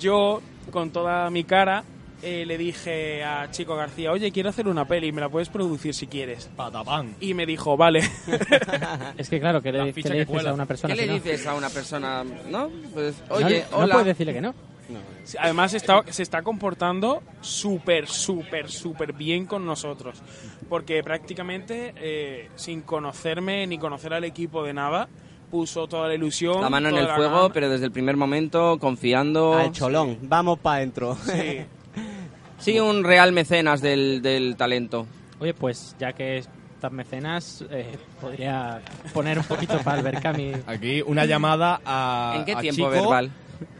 [0.00, 0.42] yo
[0.72, 1.84] con toda mi cara
[2.24, 5.94] eh, le dije a Chico García, oye, quiero hacer una peli, me la puedes producir
[5.94, 6.48] si quieres.
[6.56, 7.14] Patapán.
[7.20, 8.00] Y me dijo, vale.
[9.18, 11.22] Es que claro, ¿qué le, qué le dices a una persona ¿Qué si le no?
[11.22, 12.24] dices a una persona?
[12.48, 12.70] ¿No?
[12.92, 13.92] Pues, No oye, no, hola.
[13.94, 14.54] puedes decirle que no.
[15.38, 20.22] Además está, se está comportando súper, súper, súper bien con nosotros.
[20.68, 25.08] Porque prácticamente, eh, sin conocerme ni conocer al equipo de nada,
[25.50, 26.60] puso toda la ilusión.
[26.60, 27.54] La mano en el fuego, gana.
[27.54, 29.54] pero desde el primer momento confiando.
[29.54, 31.16] Al cholón, vamos para adentro.
[31.24, 31.60] Sí.
[32.64, 35.06] Sí, un real mecenas del, del talento.
[35.38, 38.80] Oye, pues ya que estas mecenas, eh, podría
[39.12, 40.52] poner un poquito para Berkami.
[40.66, 42.34] Aquí una llamada a.
[42.38, 43.30] ¿En qué a tiempo Chico verbal?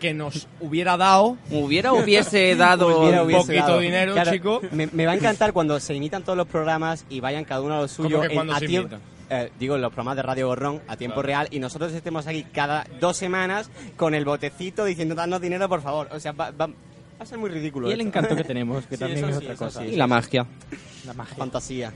[0.01, 3.79] Que nos hubiera dado Hubiera hubiese dado Hubiera, un hubiese poquito dado.
[3.81, 4.61] dinero, Claro, chico.
[4.71, 7.75] Me, me va a encantar cuando se imitan todos los programas y vayan cada uno
[7.75, 8.21] a lo suyo.
[8.21, 9.01] que en- a se imitan?
[9.31, 12.45] eh, digo, en los programas de Radio Gorrón a tiempo real y nosotros estemos aquí
[12.45, 16.09] cada dos semanas con el botecito diciendo, danos dinero, por favor.
[16.13, 16.71] O sea, va, va-
[17.19, 17.89] va a ser muy ridículo.
[17.89, 18.09] Y el esto.
[18.09, 19.81] encanto que tenemos, que Sí, también es sí, otra cosa.
[19.83, 19.89] sí.
[19.89, 20.47] Y la magia.
[21.07, 21.37] La magia.
[21.37, 21.93] Fantasía.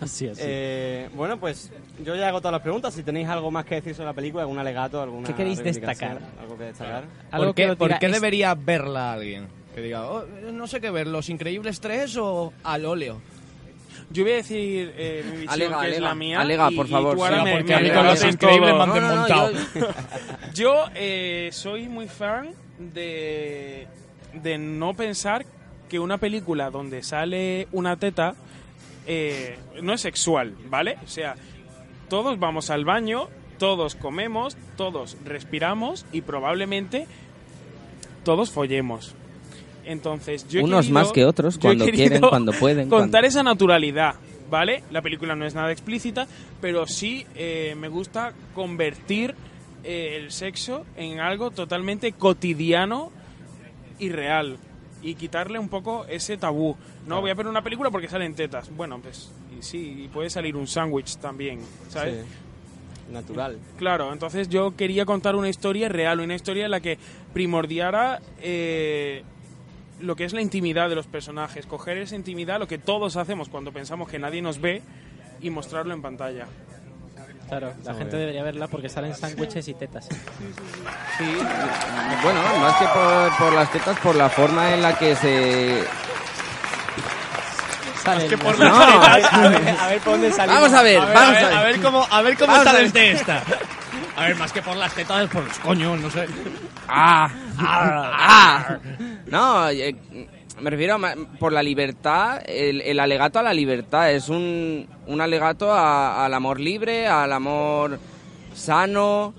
[0.00, 0.40] Así, así.
[0.44, 1.72] Eh, bueno, pues
[2.04, 2.94] yo ya hago todas las preguntas.
[2.94, 5.26] Si tenéis algo más que decir sobre la película, algún alegato, alguna.
[5.26, 6.20] ¿Qué queréis destacar?
[6.40, 7.04] Algo que destacar.
[7.32, 9.48] Algo ¿Por que qué, os por qué es- debería verla alguien?
[9.74, 13.20] Que diga, "Oh, no sé qué ver, ¿Los Increíbles 3 o al óleo?
[14.12, 16.08] Yo voy a decir eh, mi visión, Alega, que es alega.
[16.08, 16.40] la mía.
[16.40, 18.32] Alega, y- por y favor, ahora sí, me- porque me a mí con rebates Los
[18.34, 19.52] Increíbles me han No, no, no, desmontado.
[19.52, 19.88] yo-
[20.54, 23.86] Yo eh, soy muy fan de,
[24.34, 25.44] de no pensar
[25.88, 28.34] que una película donde sale una teta
[29.06, 30.98] eh, no es sexual, ¿vale?
[31.04, 31.34] O sea,
[32.08, 37.06] todos vamos al baño, todos comemos, todos respiramos y probablemente
[38.24, 39.14] todos follemos.
[39.84, 42.88] Entonces, yo he Unos querido- más que otros, cuando quieren, cuando pueden.
[42.90, 44.14] Contar cuando- esa naturalidad,
[44.50, 44.84] ¿vale?
[44.90, 46.26] La película no es nada explícita,
[46.60, 49.34] pero sí eh, me gusta convertir
[49.82, 53.10] eh, el sexo en algo totalmente cotidiano
[54.00, 54.58] y real.
[55.02, 56.76] Y quitarle un poco ese tabú.
[57.06, 58.74] No voy a ver una película porque salen tetas.
[58.74, 62.24] Bueno, pues y sí, y puede salir un sándwich también, ¿sabes?
[62.24, 63.12] Sí.
[63.12, 63.58] Natural.
[63.76, 66.96] Claro, entonces yo quería contar una historia real, una historia en la que
[67.32, 69.24] primordiara eh,
[70.00, 73.48] lo que es la intimidad de los personajes, coger esa intimidad, lo que todos hacemos
[73.48, 74.82] cuando pensamos que nadie nos ve
[75.40, 76.46] y mostrarlo en pantalla.
[77.50, 80.06] Claro, la gente debería verla porque salen sándwiches y tetas.
[81.18, 81.36] Sí,
[82.22, 85.84] bueno, más que por, por las tetas, por la forma en la que se...
[88.04, 90.60] Salen que por No, A ver, a ver, a ver por dónde salimos.
[90.62, 91.58] vamos a ver, A ver, vamos a ver, a ver.
[91.58, 92.82] a ver cómo, a ver cómo está ver.
[92.84, 93.42] desde esta.
[94.16, 96.26] A ver, más que por las tetas, por los coños, no sé.
[96.88, 97.28] ¡Ah!
[97.58, 98.78] ¡Ah!
[99.26, 99.94] No, eh,
[100.60, 104.12] me refiero a por la libertad, el, el alegato a la libertad.
[104.12, 107.98] Es un, un alegato a- al amor libre, al amor
[108.54, 109.34] sano,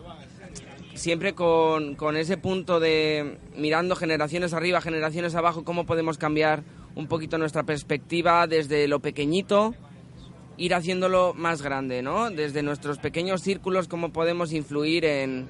[0.94, 6.64] siempre con, con ese punto de mirando generaciones arriba, generaciones abajo, cómo podemos cambiar
[6.96, 9.74] un poquito nuestra perspectiva desde lo pequeñito,
[10.58, 12.30] ir haciéndolo más grande, ¿no?
[12.30, 15.50] Desde nuestros pequeños círculos, cómo podemos influir en,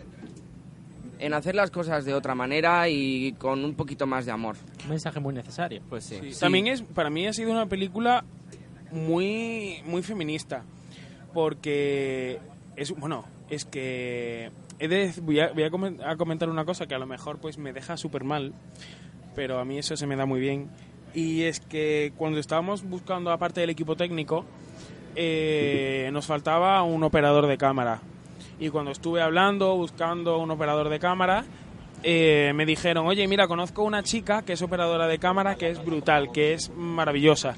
[1.21, 4.55] en hacer las cosas de otra manera y con un poquito más de amor.
[4.83, 5.81] Un mensaje muy necesario.
[5.89, 6.17] Pues sí.
[6.33, 8.25] Sí, También es, para mí ha sido una película
[8.91, 10.63] muy, muy feminista,
[11.33, 12.39] porque
[12.75, 16.99] es, bueno, es que he de- voy, a, voy a comentar una cosa que a
[16.99, 18.53] lo mejor pues me deja súper mal,
[19.35, 20.69] pero a mí eso se me da muy bien,
[21.13, 24.45] y es que cuando estábamos buscando aparte del equipo técnico,
[25.15, 28.01] eh, nos faltaba un operador de cámara.
[28.61, 31.43] Y cuando estuve hablando, buscando un operador de cámara,
[32.03, 35.83] eh, me dijeron, oye, mira, conozco una chica que es operadora de cámara, que es
[35.83, 37.55] brutal, que es maravillosa.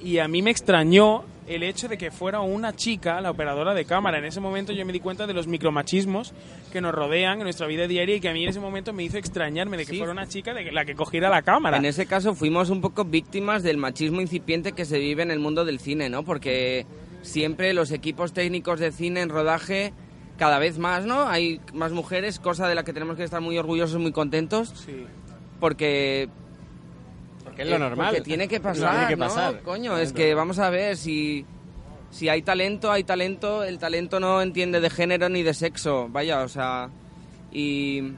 [0.00, 3.84] Y a mí me extrañó el hecho de que fuera una chica la operadora de
[3.84, 4.18] cámara.
[4.18, 6.32] En ese momento yo me di cuenta de los micromachismos
[6.72, 9.02] que nos rodean en nuestra vida diaria y que a mí en ese momento me
[9.02, 9.98] hizo extrañarme de que Sí.
[9.98, 11.76] fuera una chica de que- la que cogiera la cámara.
[11.76, 15.38] En ese caso fuimos un poco víctimas del machismo incipiente que se vive en el
[15.40, 16.22] mundo del cine, ¿no?
[16.24, 16.86] Porque
[17.22, 19.92] siempre los equipos técnicos de cine en rodaje
[20.38, 21.28] cada vez más, ¿no?
[21.28, 25.04] Hay más mujeres, cosa de la que tenemos que estar muy orgullosos, muy contentos, Sí.
[25.60, 26.28] porque
[27.44, 28.08] Porque es lo eh, normal.
[28.08, 29.26] porque tiene que pasar, tiene que ¿no?
[29.26, 29.60] pasar.
[29.62, 31.44] Coño, es que vamos a ver si
[32.10, 36.40] si hay talento, hay talento, el talento no entiende de género ni de sexo, vaya,
[36.42, 36.88] o sea,
[37.52, 38.12] y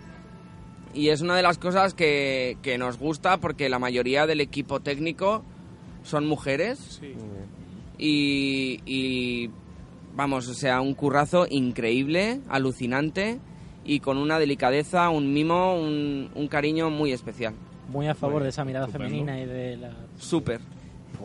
[0.94, 4.80] y es una de las cosas que, que nos gusta porque la mayoría del equipo
[4.80, 5.42] técnico
[6.04, 7.14] son mujeres Sí.
[8.04, 9.50] Y, y,
[10.14, 13.38] vamos, o sea, un currazo increíble, alucinante
[13.84, 17.54] y con una delicadeza, un mimo, un, un cariño muy especial.
[17.88, 19.10] Muy a favor de esa mirada estupendo.
[19.10, 19.90] femenina y de la...
[20.18, 20.60] Súper.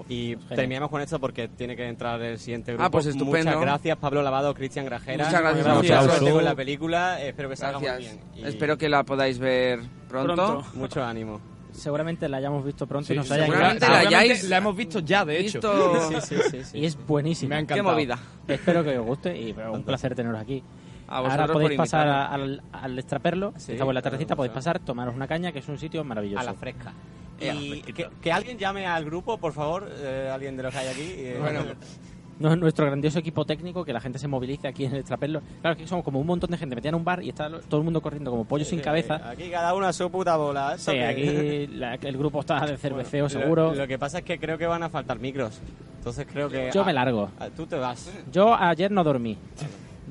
[0.10, 0.48] Y Genial.
[0.56, 2.84] terminamos con esto porque tiene que entrar el siguiente grupo.
[2.84, 3.50] Ah, pues estupendo.
[3.52, 5.26] Muchas gracias, Pablo Lavado, Cristian Grajera.
[5.26, 7.22] Muchas gracias Mucha suerte con la película.
[7.22, 8.14] Espero que salga muy Gracias.
[8.14, 8.46] bien.
[8.46, 10.36] Y Espero que la podáis ver pronto.
[10.36, 10.66] Pronto.
[10.76, 11.42] Mucho ánimo.
[11.78, 14.04] Seguramente la hayamos visto pronto Sí, y nos haya seguramente encantado.
[14.12, 15.60] la hayáis la hemos visto ya, de hecho.
[15.60, 16.64] Visto- Sí, sí, sí.
[16.64, 16.78] sí.
[16.80, 17.56] Y es buenísima.
[17.56, 18.18] Me ha Qué movida.
[18.48, 20.64] Espero que os guste y pero un placer teneros aquí.
[21.08, 24.54] A Ahora podéis por pasar al, al extraperlo, Sí, estamos en la claro, terracita, podéis
[24.54, 26.42] pasar, tomaros una caña, que es un sitio maravilloso.
[26.42, 26.92] A la fresca.
[27.40, 31.14] Y que alguien llame al grupo, por favor, eh, alguien de los que hay aquí.
[31.16, 31.62] eh, Bueno,
[32.40, 35.42] No, nuestro grandioso equipo técnico, que la gente se movilice aquí en el extraperlo.
[35.62, 37.50] Claro, es que somos como un montón de gente metida en un bar y está
[37.68, 39.30] todo el mundo corriendo como pollo sin cabeza.
[39.30, 40.78] Aquí cada uno a su puta bola.
[40.78, 43.74] Sí, que- aquí la- el grupo está de cerveceo seguro.
[43.74, 45.60] Lo, que pasa es que creo que van a faltar micros.
[45.98, 46.70] Entonces creo que.
[46.74, 47.30] Yo me largo.
[47.40, 48.12] ah, Tú te vas.
[48.32, 49.38] Yo ayer no dormí.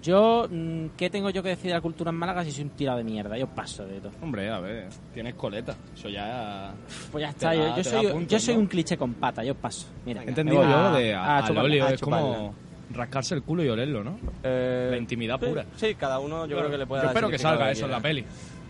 [0.02, 2.70] Yo, mm, ¿qué tengo yo que decir de la cultura en Málaga si soy un
[2.70, 3.36] tirado de mierda?
[3.38, 4.12] Yo paso de todo.
[4.22, 5.74] Hombre, a ver, tienes coleta.
[5.94, 6.72] Eso ya.
[7.10, 8.60] Pues ya está, da- yo, yo soy, puntos, yo soy ¿no?
[8.60, 9.86] un cliché con pata, yo paso.
[10.04, 12.54] Mira, He entendido yo a- lo de a a- Es como
[12.90, 14.18] rascarse el culo y olerlo, ¿no?
[14.42, 15.64] Eh, La intimidad pura.
[15.76, 17.86] Sí, cada uno yo creo que le puede Yo dar espero el que salga eso
[17.86, 18.24] en la peli.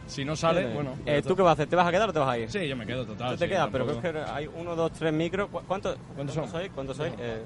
[0.07, 0.93] Si no sale, bueno.
[1.05, 1.67] Eh, pues ¿Tú qué vas a hacer?
[1.67, 2.49] ¿Te vas a quedar o te vas a ir?
[2.49, 3.33] Sí, yo me quedo total.
[3.33, 5.49] Tú te sí, quedas, pero creo que hay uno, dos, tres micros.
[5.51, 6.49] ¿Cu- ¿Cuántos ¿Cuántos cuántos son?
[6.49, 6.71] sois?
[6.73, 7.13] ¿Cuántos sois?
[7.19, 7.43] Eh,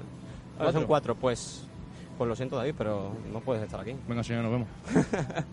[0.71, 1.15] son cuatro.
[1.15, 1.67] Pues,
[2.21, 3.95] pues lo siento, David, pero no puedes estar aquí.
[4.07, 4.67] Venga, señor, nos vemos.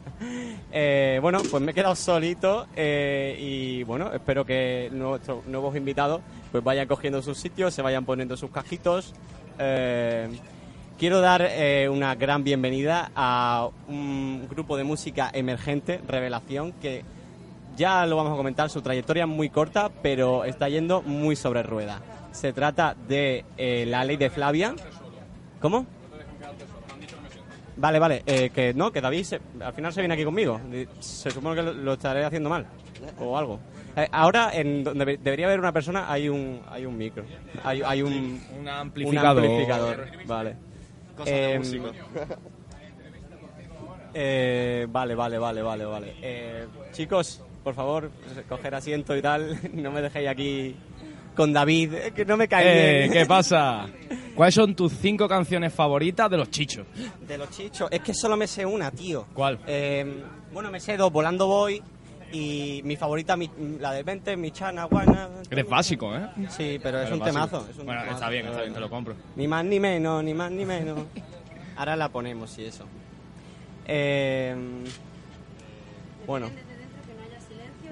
[0.70, 6.20] Eh, bueno, pues me he quedado solito eh, y bueno, espero que nuestros nuevos invitados
[6.52, 9.14] pues vayan cogiendo sus sitios, se vayan poniendo sus cajitos.
[9.59, 10.28] Eh,
[10.98, 17.02] quiero dar eh, una gran bienvenida a un grupo de música emergente, Revelación, que
[17.78, 21.62] ya lo vamos a comentar, su trayectoria es muy corta, pero está yendo muy sobre
[21.62, 22.02] rueda.
[22.33, 23.46] Se trata de
[23.87, 24.74] La Ley de Flavia.
[25.61, 25.87] ¿Cómo?
[27.79, 30.61] Vale, vale, eh, que no, que David se- al final se viene aquí conmigo.
[30.99, 32.67] Se supone que lo, lo estaré haciendo mal
[33.21, 33.61] o algo.
[33.97, 37.25] Eh, ahora, en donde debe- debería haber una persona, hay un, hay un micro.
[37.64, 39.45] Hay, hay un, Un un amplificador.
[39.45, 40.07] amplificador.
[40.27, 40.57] Vale.
[41.25, 41.62] Em,
[44.14, 46.14] eh, vale, vale, vale, vale, vale.
[46.23, 48.11] Eh, chicos, por favor,
[48.49, 49.59] coger asiento y tal.
[49.73, 50.77] No me dejéis aquí
[51.38, 53.11] con David, eh, que no me cae Eh.
[53.12, 53.87] ¿Qué pasa?
[54.35, 56.85] ¿Cuáles son tus cinco canciones favoritas de los chichos?
[57.29, 59.24] De los chichos, es que solo me sé una, tío.
[59.33, 59.61] ¿Cuál?
[59.68, 60.20] Eh,
[60.53, 61.81] bueno, me sé dos, Volando Voy
[62.33, 63.48] y mi favorita, mi-
[63.79, 65.29] la del 20, Mi Chana, Guana.
[65.48, 66.29] Eres básico, ¿eh?
[66.48, 67.64] Sí, pero es un temazo.
[67.70, 69.14] es un Bueno, temazo, está bien, está bien, te lo compro.
[69.37, 70.98] Ni más ni menos, ni más ni menos.
[71.77, 72.85] Ahora la ponemos y eso.
[73.87, 74.57] Eh,
[76.27, 76.51] bueno.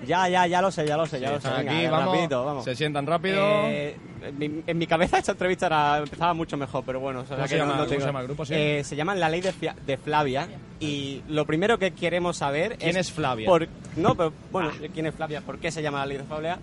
[0.04, 1.48] Ya, ya, ya lo sé, ya lo sé, ya lo sé.
[1.48, 2.64] Venga, aquí, vamos, rapidito, vamos.
[2.64, 3.38] se sientan rápido.
[3.66, 7.20] Eh, en, mi, en mi cabeza esta entrevista era, empezaba mucho mejor, pero bueno.
[7.20, 8.54] o sea, ¿Cómo se llama- no cómo se llama el grupo, sí?
[8.54, 10.48] Eh, se llama La Ley de, Fia- de Flavia
[10.80, 13.46] y lo primero que queremos saber ¿Quién es Flavia?
[13.46, 15.40] por- no, pero bueno, ¿quién es Flavia?
[15.40, 16.58] ¿Por qué se llama La Ley de Flavia?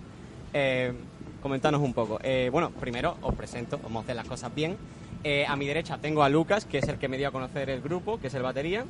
[0.52, 0.92] Eh,
[1.42, 2.18] comentanos un poco.
[2.22, 4.76] Eh, bueno, primero os presento, vamos a hacer las cosas bien.
[5.24, 7.68] Eh, a mi derecha tengo a Lucas, que es el que me dio a conocer
[7.70, 8.84] el grupo, que es el batería.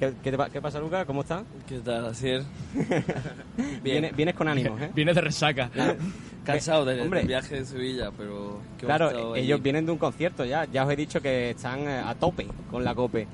[0.00, 1.04] ¿Qué, qué te pa- qué pasa, Lucas?
[1.06, 1.42] ¿Cómo estás?
[1.68, 2.42] ¿Qué tal, Asier?
[3.84, 4.90] Vienes, vienes con ánimos, ¿eh?
[4.94, 5.70] Vienes de resaca.
[6.44, 7.20] Cansado del, Hombre.
[7.20, 8.60] del viaje de Sevilla, pero...
[8.78, 9.62] Claro, ellos allí.
[9.62, 10.64] vienen de un concierto ya.
[10.64, 13.26] Ya os he dicho que están eh, a tope con la COPE.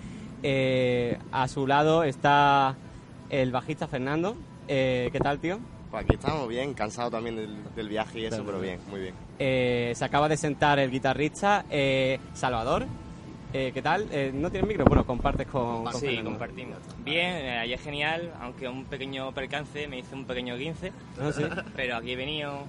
[0.42, 2.74] Eh, a su lado está
[3.30, 4.36] el bajista Fernando.
[4.66, 5.60] Eh, ¿Qué tal, tío?
[5.92, 9.14] Pues aquí estamos bien, cansado también del, del viaje y eso, pero bien, muy bien.
[9.38, 12.86] Eh, se acaba de sentar el guitarrista eh, Salvador.
[13.58, 14.06] Eh, ¿Qué tal?
[14.12, 14.84] Eh, ¿No tienes micro?
[14.84, 16.30] Bueno, compartes con, con Sí, Fernando.
[16.30, 16.76] compartimos.
[17.02, 20.92] Bien, eh, ayer genial, aunque un pequeño percance, me hice un pequeño 15.
[21.18, 21.42] Ah, sí.
[21.74, 22.64] Pero aquí he venido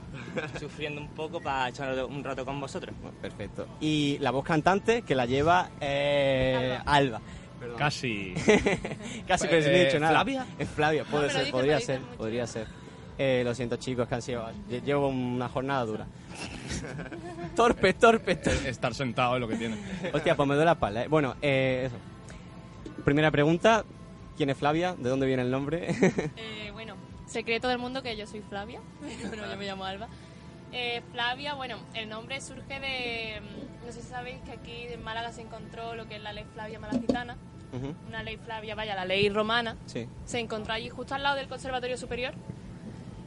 [0.57, 2.95] sufriendo un poco para echar un rato con vosotros.
[3.21, 3.67] Perfecto.
[3.81, 7.19] Y la voz cantante que la lleva eh, Alba.
[7.59, 7.77] Perdón.
[7.79, 8.33] Casi.
[9.27, 10.13] Casi, pero sin Eh, dicho nada.
[10.13, 10.45] ¿Flavia?
[10.57, 12.67] Es Flavia, puede me lo ser, podría ser, podría ser.
[13.19, 14.47] Eh, lo siento chicos, que han sido...
[14.69, 16.05] lle- Llevo una jornada dura.
[17.55, 18.69] torpe, torpe, torpe.
[18.69, 19.75] Estar sentado es lo que tiene.
[20.13, 21.03] Hostia, pues me duele la espalda.
[21.03, 21.07] ¿eh?
[21.07, 21.95] Bueno, eh, eso.
[23.03, 23.83] Primera pregunta.
[24.35, 24.93] ¿Quién es Flavia?
[24.95, 25.87] ¿De dónde viene el nombre?
[26.35, 28.81] Eh, bueno, secreto del mundo que yo soy Flavia.
[29.27, 30.07] bueno, yo me llamo Alba.
[30.71, 33.41] Eh, Flavia, bueno, el nombre surge de...
[33.41, 36.33] mm, No sé si sabéis que aquí en Málaga se encontró lo que es la
[36.33, 37.37] ley Flavia malacitana.
[38.07, 39.75] Una ley Flavia, vaya, la ley romana.
[39.87, 40.07] Sí.
[40.25, 42.33] Se encontró allí justo al lado del Conservatorio Superior.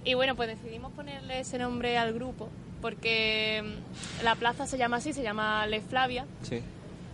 [0.04, 2.48] Y bueno, pues decidimos ponerle ese nombre al grupo
[2.80, 6.26] porque mm, la plaza se llama así, se llama Ley Flavia.
[6.42, 6.60] Sí.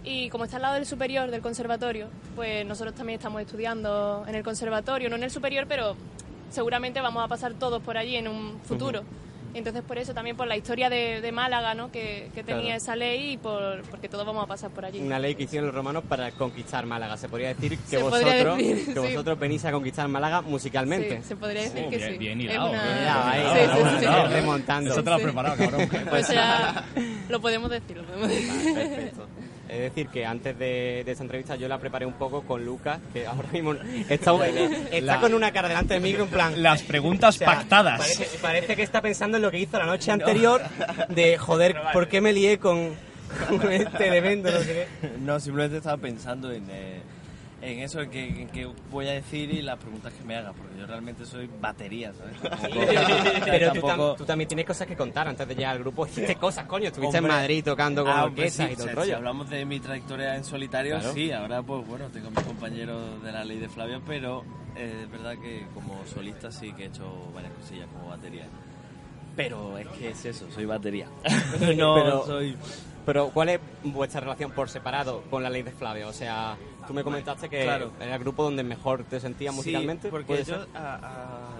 [0.04, 4.36] Y como está al lado del superior, del conservatorio, pues nosotros también estamos estudiando en
[4.36, 5.96] el conservatorio, no en el superior, pero
[6.50, 9.02] seguramente vamos a pasar todos por allí en un futuro.
[9.58, 11.90] Entonces por eso también por la historia de, de Málaga, ¿no?
[11.90, 12.76] Que, que tenía Claro.
[12.76, 15.00] esa ley y por, porque todos vamos a pasar por allí.
[15.00, 17.16] Una ley que hicieron los romanos para conquistar Málaga.
[17.16, 18.98] Se podría decir que vosotros, decir, que sí.
[18.98, 21.16] vosotros venís a conquistar Málaga musicalmente.
[21.22, 22.18] Sí, se podría decir Oh, que bien- sí.
[22.18, 24.06] bien hilado, Sí, sí, sí, sí.
[24.32, 24.92] remontando.
[24.92, 25.26] Eso te lo has Sí.
[25.26, 25.88] preparado, cabrón.
[26.10, 26.84] Pues ya
[27.28, 28.74] lo podemos decir, lo podemos decir.
[28.74, 29.26] Perfecto.
[29.76, 32.98] Es decir, que antes de, de esta entrevista yo la preparé un poco con Lucas,
[33.12, 33.74] que ahora mismo
[34.08, 34.34] está,
[34.90, 36.62] está La- con una cara delante del micro en plan...
[36.62, 37.98] Las preguntas O sea, pactadas.
[38.00, 40.62] Parece, parece que está pensando en lo que hizo la noche anterior
[41.08, 42.94] de, joder, ¿por qué me lié con,
[43.48, 44.50] con este elemento?
[44.50, 44.88] No sé.
[45.20, 47.00] No, simplemente estaba pensando en, eh,
[47.62, 50.78] en eso, que, en que voy a decir y las preguntas que me hagas, porque
[50.78, 52.36] yo realmente soy batería, ¿sabes?
[52.42, 52.86] Tampoco-
[53.44, 56.06] Pero tú, tam- tampoco- tú también tienes cosas que contar antes de llegar al grupo.
[56.06, 56.88] Hiciste cosas, coño.
[56.88, 59.06] Estuviste en Madrid tocando con ah, orquestas sí, y todo el rollo.
[59.06, 61.14] Si hablamos de mi trayectoria en solitario, Claro.
[61.14, 64.44] sí, ahora pues bueno, tengo a mis compañeros de la ley de Flavia, pero
[64.76, 68.44] eh, es verdad que como solista sí que he hecho varias cosillas como batería.
[69.34, 71.08] Pero es que es eso, soy batería.
[71.76, 72.56] no Pero- soy...
[73.06, 76.08] Pero, ¿cuál es vuestra relación por separado con la ley de Flavia?
[76.08, 77.92] O sea, tú me comentaste que Claro.
[78.00, 80.08] era el grupo donde mejor te sentías musicalmente.
[80.08, 81.50] Sí, porque ¿puede yo a- a-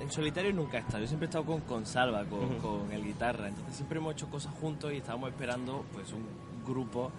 [0.00, 1.00] en solitario nunca he estado.
[1.00, 2.56] Yo siempre he estado con, con Salva, con, Ujú.
[2.82, 3.48] con el guitarra.
[3.48, 6.24] Entonces siempre hemos hecho cosas juntos y estábamos esperando pues un
[6.66, 7.10] grupo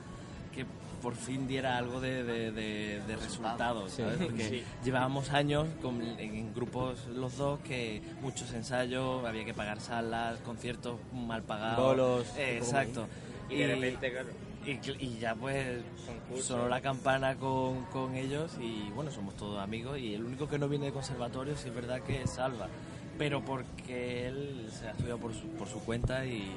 [0.53, 0.65] que
[1.01, 4.01] por fin diera algo de, de, de- de resultados, Sí.
[4.01, 4.17] ¿sabes?
[4.19, 4.63] Porque Sí.
[4.83, 10.95] llevábamos años con- en grupos los dos que muchos ensayos, había que pagar salas, conciertos
[11.13, 11.77] mal pagados.
[11.85, 13.07] Bolos, Eh, exacto.
[13.49, 14.29] Y de repente, claro.
[14.65, 16.43] Y, ya pues Concurso.
[16.43, 20.57] sonó la campana con, con ellos y bueno, somos todos amigos y el único que
[20.57, 22.67] no viene de conservatorio sí es verdad que es Salva,
[23.19, 26.51] pero porque él se ha estudiado por su, por su cuenta y,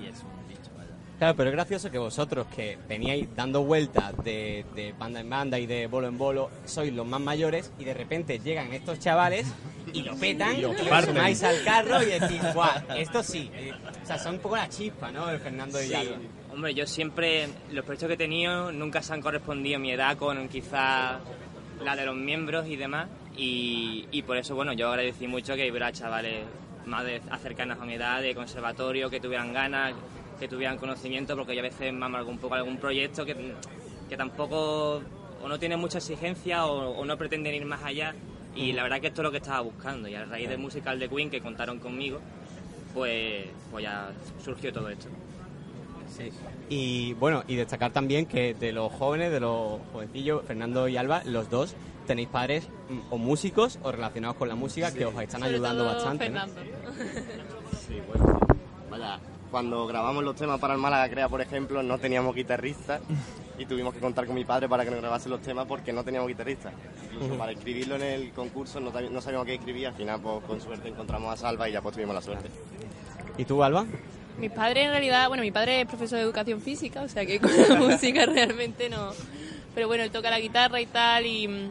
[0.00, 0.70] y es un bicho.
[1.18, 5.58] Claro, pero es gracioso que vosotros que veníais dando vueltas de, de banda en banda
[5.58, 9.46] y de bolo en bolo, sois los más mayores y de repente llegan estos chavales
[9.92, 13.50] y lo petan Y y, lo sumáis al carro y decís, guau, esto sí.
[13.54, 13.72] Eh,
[14.02, 15.30] O sea, son un poco la chispa, ¿no?
[15.30, 16.10] El Fernando y Sí.
[16.52, 20.48] Hombre, yo siempre, los proyectos que he tenido nunca se han correspondido mi edad con
[20.48, 21.18] quizá
[21.82, 23.08] la de los miembros y demás.
[23.36, 26.44] Y, y por eso, bueno, yo agradecí mucho que hubiera chavales
[26.86, 29.94] más de, cercanos a mi edad, de conservatorio, que tuvieran ganas,
[30.38, 33.54] que tuvieran conocimiento, porque yo a veces me amargo un poco algún proyecto que,
[34.08, 35.02] que tampoco
[35.42, 38.14] o no tiene mucha exigencia o, o no pretenden ir más allá.
[38.56, 40.08] Y la verdad que esto es lo que estaba buscando.
[40.08, 42.20] Y a raíz del musical de Queen que contaron conmigo,
[42.94, 44.10] pues, pues ya
[44.42, 45.08] surgió todo esto.
[46.16, 46.30] Sí.
[46.68, 51.22] Y bueno, y destacar también que de los jóvenes, de los jovencillos, Fernando y Alba,
[51.24, 51.74] los dos
[52.06, 55.84] tenéis padres mm, o músicos o relacionados con la música que os están Sobre ayudando
[55.84, 56.30] todo bastante.
[56.30, 56.40] ¿no?
[56.46, 56.60] Fernando.
[57.86, 58.58] Sí, bueno, sí.
[58.90, 59.18] Vaya,
[59.54, 62.98] cuando grabamos los temas para el Málaga Crea, por ejemplo, no teníamos guitarrista
[63.56, 66.02] y tuvimos que contar con mi padre para que nos grabase los temas porque no
[66.02, 66.72] teníamos guitarrista.
[67.12, 70.60] Incluso para escribirlo en el concurso no, no sabíamos qué escribir, al final pues, con
[70.60, 72.48] suerte encontramos a Salva y ya pues tuvimos la suerte.
[73.38, 73.86] ¿Y tú, Alba?
[74.40, 77.38] Mi padre en realidad, bueno, mi padre es profesor de educación física, o sea que
[77.38, 79.12] con la música realmente no.
[79.72, 81.70] Pero bueno, él toca la guitarra y tal y mm,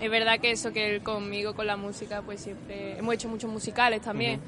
[0.00, 3.48] es verdad que eso que él conmigo con la música pues siempre hemos hecho muchos
[3.48, 4.40] musicales también.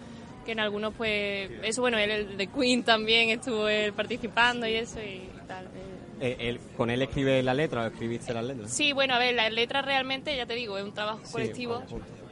[0.44, 4.74] Que en algunos pues eso bueno él el de Queen también estuvo él participando y
[4.74, 5.66] eso y tal.
[6.20, 6.36] eh.
[6.38, 8.70] Él- ¿Con él escribe la letra o escribiste las letras?
[8.70, 11.82] Sí, bueno, a ver, la letra realmente, ya te digo, es un trabajo Sí, colectivo,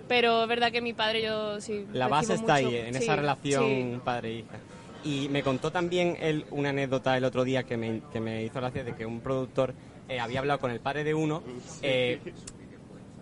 [0.09, 1.87] pero es verdad que mi padre yo sí.
[1.93, 2.69] La base está mucho.
[2.69, 4.01] ahí, en Sí, esa relación sí.
[4.05, 4.59] padre-hija.
[5.05, 8.61] Y me contó también él una anécdota el otro día que me, que me hizo
[8.61, 9.75] gracia de que un productor
[10.09, 11.43] eh, había hablado con el padre de uno
[11.83, 12.21] eh,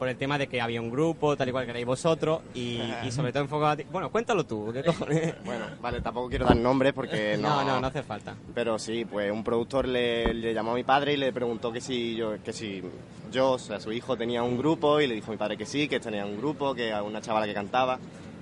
[0.01, 2.81] por el tema de que había un grupo, tal y cual que erais vosotros, y,
[3.05, 3.85] y sobre todo enfocado a ti.
[3.93, 5.35] Bueno, cuéntalo tú, ¿qué cojones?
[5.45, 7.51] Bueno, vale, tampoco quiero dar nombres porque no...
[7.51, 8.35] No, no, no hace falta.
[8.55, 11.83] Pero sí, pues un productor le, le llamó a mi padre y le preguntó que
[11.83, 12.83] si yo, que si
[13.31, 15.67] yo, o sea, su hijo tenía un grupo y le dijo a mi padre que
[15.67, 17.99] sí, que tenía un grupo, que a una chavala que cantaba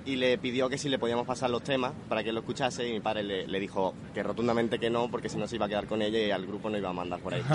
[0.09, 2.93] y le pidió que si le podíamos pasar los temas para que lo escuchase y
[2.93, 5.69] mi padre le, le dijo que rotundamente que no porque si no se iba a
[5.69, 7.43] quedar con ella y al grupo no iba a mandar por ahí.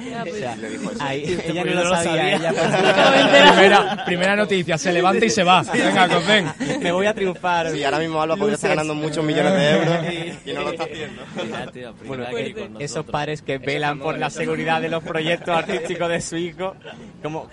[0.00, 1.02] O sea, le dijo eso.
[1.02, 2.50] ahí, Este ella no pues lo yo sabía, ella
[3.54, 5.62] primera, primera noticia, se levanta y se va.
[5.62, 6.46] Venga, Cosben.
[6.80, 7.70] Me voy a triunfar.
[7.70, 10.84] Sí, ahora mismo Alba podría estar ganando muchos millones de euros y no lo está
[10.84, 11.22] haciendo.
[12.06, 12.24] Bueno,
[12.54, 16.74] con esos padres que velan por la seguridad de los proyectos artísticos de su hijo,
[17.22, 17.48] como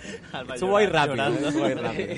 [0.54, 2.14] estuvo ahí rápido, ahí rápido.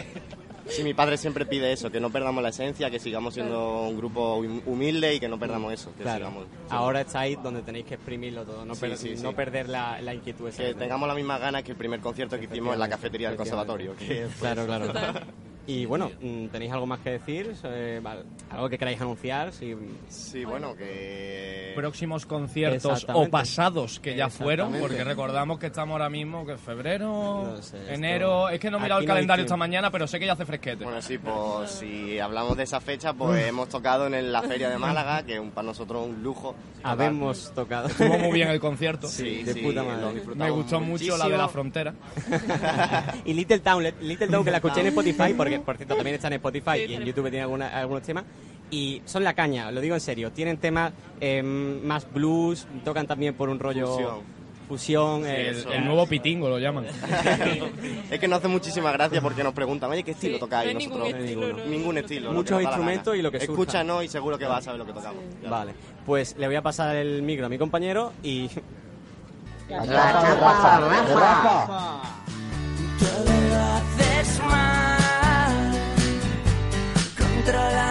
[0.70, 3.96] Sí, mi padre siempre pide eso, que no perdamos la esencia, que sigamos siendo un
[3.96, 5.92] grupo hum- humilde y que no perdamos eso.
[5.96, 6.26] Que Claro.
[6.28, 9.22] sigamos- Ahora estáis donde tenéis que exprimirlo todo, no, Sí, per- sí, sí.
[9.22, 10.48] no perder la, la inquietud.
[10.48, 13.28] esa Que tengamos las mismas ganas que el primer concierto que hicimos en la cafetería
[13.28, 13.94] del conservatorio.
[13.96, 14.92] Que Claro, claro.
[15.66, 17.54] Y bueno, mm, ¿tenéis algo más que decir?
[17.64, 19.52] Eh, vale, ¿Algo que queráis anunciar?
[19.52, 19.76] Sí,
[20.08, 21.72] Sí, bueno, que...
[21.76, 27.52] Próximos conciertos o pasados que ya fueron, porque recordamos que estamos ahora mismo, que febrero,
[27.54, 28.48] No sé, esto- enero...
[28.48, 30.32] Es que no he mirado Aquí el no calendario esta mañana, pero sé que ya
[30.32, 30.82] hace fresquete.
[30.82, 34.68] Bueno, sí, pues si hablamos de esa fecha, pues hemos tocado en el- la Feria
[34.70, 36.56] de Málaga, que es para nosotros un lujo.
[36.82, 37.86] Habemos tocado.
[37.88, 39.06] Estuvo muy bien el concierto.
[39.06, 40.22] Sí, de sí, puta madre.
[40.34, 41.94] Me gustó mucho la de la frontera.
[43.24, 46.28] y Little Town, Little Town que la escuché en Spotify, porque por cierto también está
[46.28, 48.24] en Spotify y en YouTube tiene alguna- algunos temas.
[48.70, 50.30] Y son la caña, lo digo en serio.
[50.30, 54.20] Tienen temas eh, más blues, tocan también por un rollo Fusión.
[54.68, 55.22] fusión.
[55.24, 56.84] Sí, el, nuevo pitingo lo llaman.
[58.10, 60.72] es que nos hace muchísima gracia porque nos preguntan, oye, ¿qué estilo Sí, tocáis?
[60.72, 62.20] no Nosotros, ningún estilo, no, ningún no, estilo.
[62.26, 62.32] no.
[62.32, 63.52] lo Muchos instrumentos y lo que surja.
[63.52, 65.24] Escúchanos y seguro que vas a saber lo que tocamos.
[65.48, 65.72] Vale,
[66.06, 68.48] pues le voy a pasar el micro a mi compañero y...
[77.40, 77.90] Controla.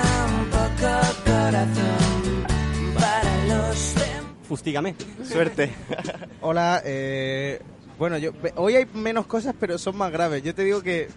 [4.48, 4.96] Fustígame.
[5.24, 5.72] Suerte.
[6.42, 7.60] Hola, eh,
[7.98, 10.44] bueno, yo hoy hay menos cosas, pero son más graves.
[10.44, 11.08] Yo te digo que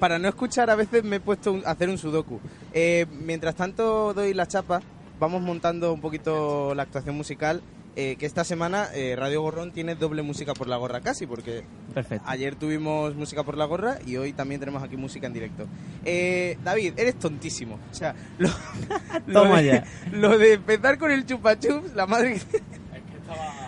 [0.00, 2.40] para no escuchar a veces me he puesto a hacer un sudoku.
[2.72, 4.80] Eh, mientras tanto doy la chapa,
[5.20, 7.62] vamos montando un poquito la actuación musical.
[7.96, 11.64] Eh, que esta semana eh, Radio Gorrón tiene doble música por la gorra casi, porque
[11.92, 12.24] Perfecto.
[12.28, 15.66] ayer tuvimos música por la gorra y hoy también tenemos aquí música en directo.
[16.04, 17.78] Eh, David, eres tontísimo.
[17.90, 18.48] O sea, lo,
[19.26, 19.84] lo Toma de, ya.
[20.12, 22.62] lo de empezar con el chupa chups, la madre que...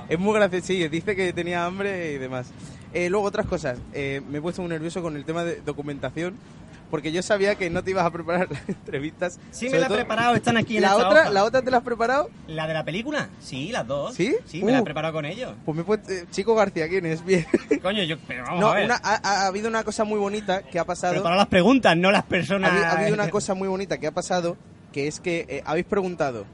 [0.08, 2.50] Es muy gracioso, sí, dice que tenía hambre y demás.
[2.92, 6.34] Eh, luego otras cosas, eh, me he puesto muy nervioso con el tema de documentación,
[6.92, 9.40] porque yo sabía que no te ibas a preparar las entrevistas.
[9.50, 11.30] Sí, me Sobre la he preparado, están aquí en ¿La esta otra, hoja.
[11.30, 12.28] ¿La otra te la has preparado?
[12.46, 13.30] ¿La de la película?
[13.40, 14.14] Sí, las dos.
[14.14, 14.36] ¿Sí?
[14.44, 14.84] Sí, me la he Uh.
[14.84, 15.54] preparado con ellos.
[15.64, 16.12] Pues me he puesto...
[16.12, 17.24] eh, Chico García, ¿quién es?
[17.24, 17.46] Bien.
[17.82, 18.16] Coño, yo...
[18.28, 18.84] Pero vamos No, a ver.
[18.84, 21.14] una- ha, ha habido una cosa muy bonita que ha pasado...
[21.14, 22.70] Prepara las preguntas, no las Ha personas...
[22.70, 24.58] habido, ha habido una cosa muy bonita que ha pasado,
[24.92, 26.44] que es que eh, habéis preguntado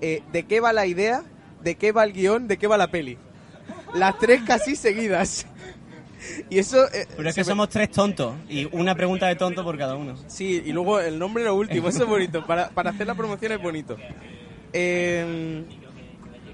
[0.00, 1.22] eh, de qué va la idea,
[1.64, 3.18] de qué va el guion, de qué va la peli.
[3.94, 5.44] Las tres casi seguidas.
[6.50, 6.84] Y eso...
[6.92, 9.94] eh, Pero es que me- somos tres tontos y una pregunta de tonto por cada
[9.96, 10.14] uno.
[10.26, 12.44] Sí, y luego el nombre lo último, eso es bonito.
[12.46, 13.96] Para, para hacer la promoción es bonito.
[14.72, 15.64] Eh,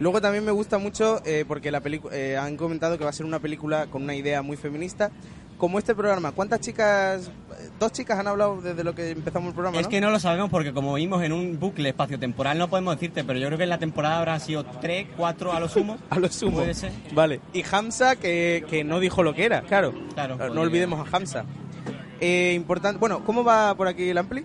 [0.01, 3.27] luego también me gusta mucho eh, porque la película han comentado que va a ser
[3.27, 5.11] una película con una idea muy feminista.
[5.59, 7.31] Como este programa, ¿cuántas chicas?
[7.79, 9.91] Dos chicas han hablado desde lo que empezamos el programa, Es ¿no?
[9.91, 13.39] que no lo sabemos porque como vimos en un bucle espacio-temporal no podemos decirte, pero
[13.39, 15.97] yo creo que en la temporada habrán sido tres, cuatro a lo sumo.
[16.11, 16.59] A lo sumo.
[16.59, 16.93] Puede ser.
[17.13, 17.41] Vale.
[17.53, 19.95] Y Hamza, que, que no dijo lo que era, claro.
[20.15, 20.61] Claro, no podría.
[20.63, 21.45] olvidemos a Hamza.
[22.21, 22.99] Eh, importante.
[22.99, 24.45] Bueno, ¿cómo va por aquí el Ampli?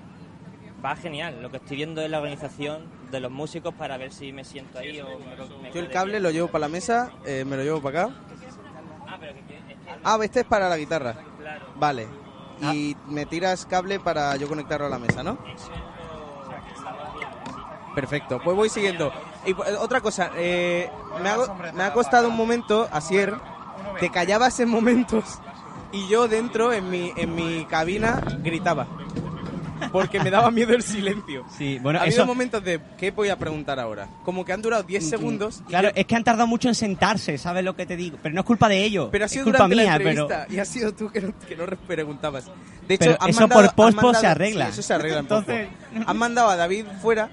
[0.84, 1.41] Va genial.
[1.41, 4.78] Lo que estoy viendo es la organización de los músicos para ver si me siento
[4.80, 7.64] ahí o me, me Yo el cable lo llevo para la mesa, eh, me lo
[7.64, 8.16] llevo para acá.
[9.07, 9.60] Ah, pero que, que-
[10.03, 11.15] Ah, este es para la guitarra.
[11.37, 11.65] Claro.
[11.75, 12.07] Vale.
[12.61, 15.37] Y me tiras cable para yo conectarlo a la mesa, ¿no?
[17.95, 19.11] Perfecto, pues voy siguiendo.
[19.45, 20.89] Y pues, otra cosa, eh,
[21.21, 21.37] me, ha,
[21.73, 23.33] me ha costado un momento, Asier,
[23.99, 25.39] te callabas en momentos
[25.91, 28.87] y yo dentro, en mi, en mi cabina, gritaba.
[29.91, 31.45] Porque me daba miedo el silencio.
[31.57, 32.25] Sí, bueno, ha habido eso...
[32.25, 34.07] momentos de, ¿qué voy a preguntar ahora?
[34.23, 35.61] Como que han durado 10 segundos.
[35.65, 38.17] y Claro, yo- es que han tardado mucho en sentarse, ¿sabes lo que te digo?
[38.21, 40.27] Pero no es culpa de ellos, Pero ha es sido culpa durante mía, la pero...
[40.55, 42.45] y has sido tú que no, que no preguntabas.
[42.88, 44.65] De hecho, han eso mandado- por post mandado- se arregla.
[44.67, 46.09] sí, eso se arregla en Entonces- post.
[46.09, 47.30] Han mandado a David fuera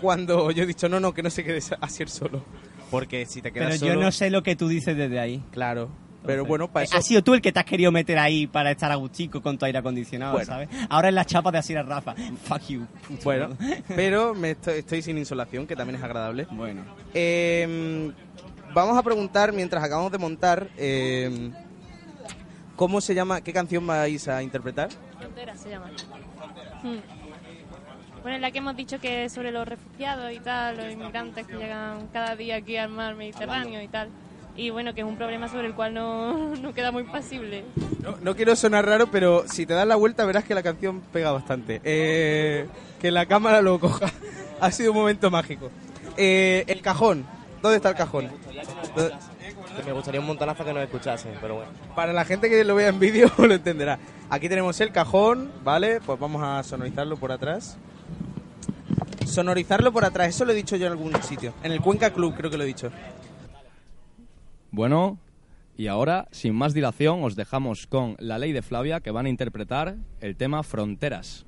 [0.00, 2.44] cuando yo he dicho, no, no, que no se quede así solo.
[2.90, 3.94] Porque si te quedas Pero solo...
[3.94, 5.42] yo no sé lo que tú dices desde ahí.
[5.50, 5.88] Claro.
[6.24, 6.96] Pero bueno, para eso...
[6.96, 9.58] Has sido tú el que te has querido meter ahí para estar a gustico con
[9.58, 10.46] tu aire acondicionado, Bueno.
[10.46, 10.68] ¿sabes?
[10.88, 12.14] Ahora es la chapa de Asira Rafa.
[12.44, 12.86] Fuck you.
[13.08, 13.22] puto.
[13.24, 13.48] Bueno,
[13.88, 16.46] pero me estoy, estoy sin insolación, que también es agradable.
[16.50, 16.82] Bueno.
[17.12, 18.12] Eh,
[18.72, 21.50] vamos a preguntar, mientras acabamos de montar, eh,
[22.76, 24.90] ¿cómo se llama, qué canción vais a interpretar?
[25.18, 25.90] Frontera se llama.
[26.82, 26.98] Hmm.
[28.22, 31.56] Bueno, la que hemos dicho que es sobre los refugiados y tal, los inmigrantes que
[31.56, 34.10] llegan cada día aquí al mar Mediterráneo y tal.
[34.54, 37.64] Y bueno, que es un problema sobre el cual no, no queda muy pasible.
[38.02, 41.00] No, no quiero sonar raro, pero si te das la vuelta verás que la canción
[41.12, 41.80] pega bastante.
[41.84, 42.66] Eh,
[43.00, 44.06] que la cámara lo coja.
[44.60, 45.70] ha sido un momento mágico.
[46.16, 47.24] Eh, el cajón.
[47.62, 48.28] ¿Dónde está el cajón?
[48.96, 49.14] ¿Dónde-
[49.86, 51.70] Me gustaría un montonazo que nos escuchasen, pero bueno.
[51.96, 53.98] Para la gente que lo vea en vídeo lo entenderá.
[54.28, 56.00] Aquí tenemos el cajón, ¿vale?
[56.04, 57.78] Pues vamos a sonorizarlo por atrás.
[59.26, 61.54] Sonorizarlo por atrás, eso lo he dicho yo en algún sitio.
[61.62, 62.90] En el Cuenca Club creo que lo he dicho.
[64.74, 65.18] Bueno,
[65.76, 69.28] y ahora, sin más dilación, os dejamos con La Ley de Flavia, que van a
[69.28, 71.44] interpretar el tema Fronteras.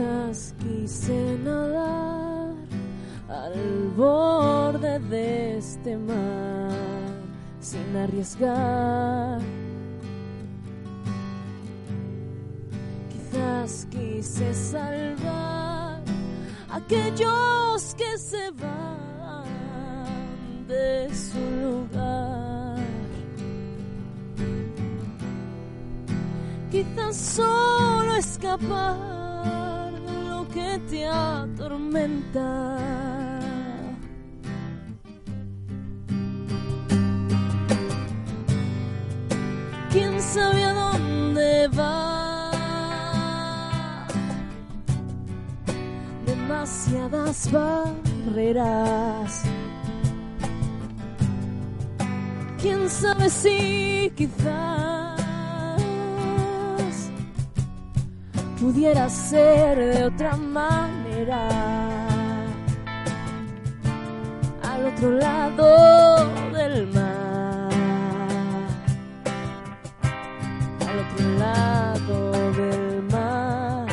[0.00, 2.54] Quizás quise nadar
[3.28, 6.70] al borde de este mar
[7.60, 9.40] sin arriesgar.
[13.10, 16.02] Quizás quise salvar
[16.70, 19.44] a aquellos que se van
[20.66, 22.78] de su lugar.
[26.70, 29.09] Quizás solo escapar
[30.78, 32.76] te atormenta.
[39.90, 42.10] ¿Quién sabe a dónde va?
[46.26, 49.42] Demasiadas barreras.
[52.60, 54.89] ¿Quién sabe si quizás
[58.60, 61.48] pudiera ser de otra manera.
[64.62, 67.70] Al otro lado del mar.
[70.88, 73.86] Al otro lado del mar.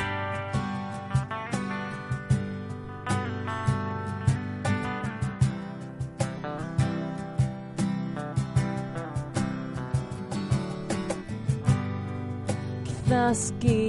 [12.84, 13.87] Quizás calmar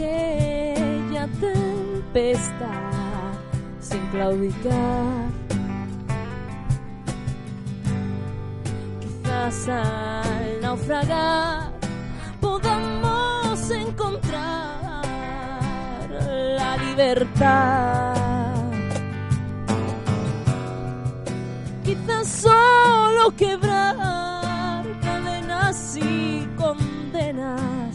[0.00, 2.80] aquella tempestad
[3.80, 5.30] sin claudicar.
[9.00, 11.72] Quizás al naufragar
[12.40, 15.04] podamos encontrar
[16.58, 18.14] la libertad.
[21.84, 27.89] Quizás solo quebrar cadenas y condenas.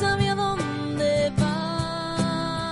[0.00, 2.68] Sabe a dónde va?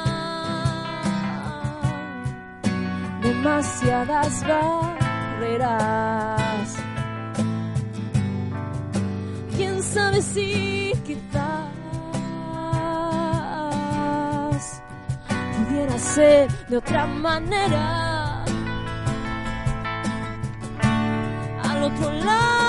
[3.22, 5.96] Demasiadas barreras.
[9.56, 11.66] ¿Quién sabe si quizás
[15.56, 18.44] pudiera ser de otra manera?
[21.62, 22.65] Al otro lado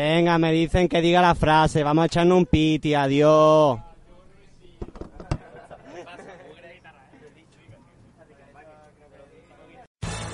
[0.00, 1.84] Venga, me dicen que diga la frase.
[1.84, 2.94] Vamos a echarnos un piti.
[2.94, 3.78] Adiós.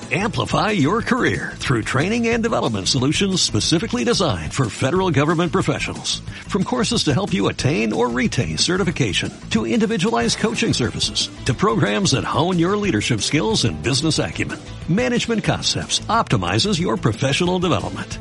[0.09, 6.21] Amplify your career through training and development solutions specifically designed for federal government professionals.
[6.47, 12.13] From courses to help you attain or retain certification, to individualized coaching services, to programs
[12.13, 18.21] that hone your leadership skills and business acumen, Management Concepts optimizes your professional development.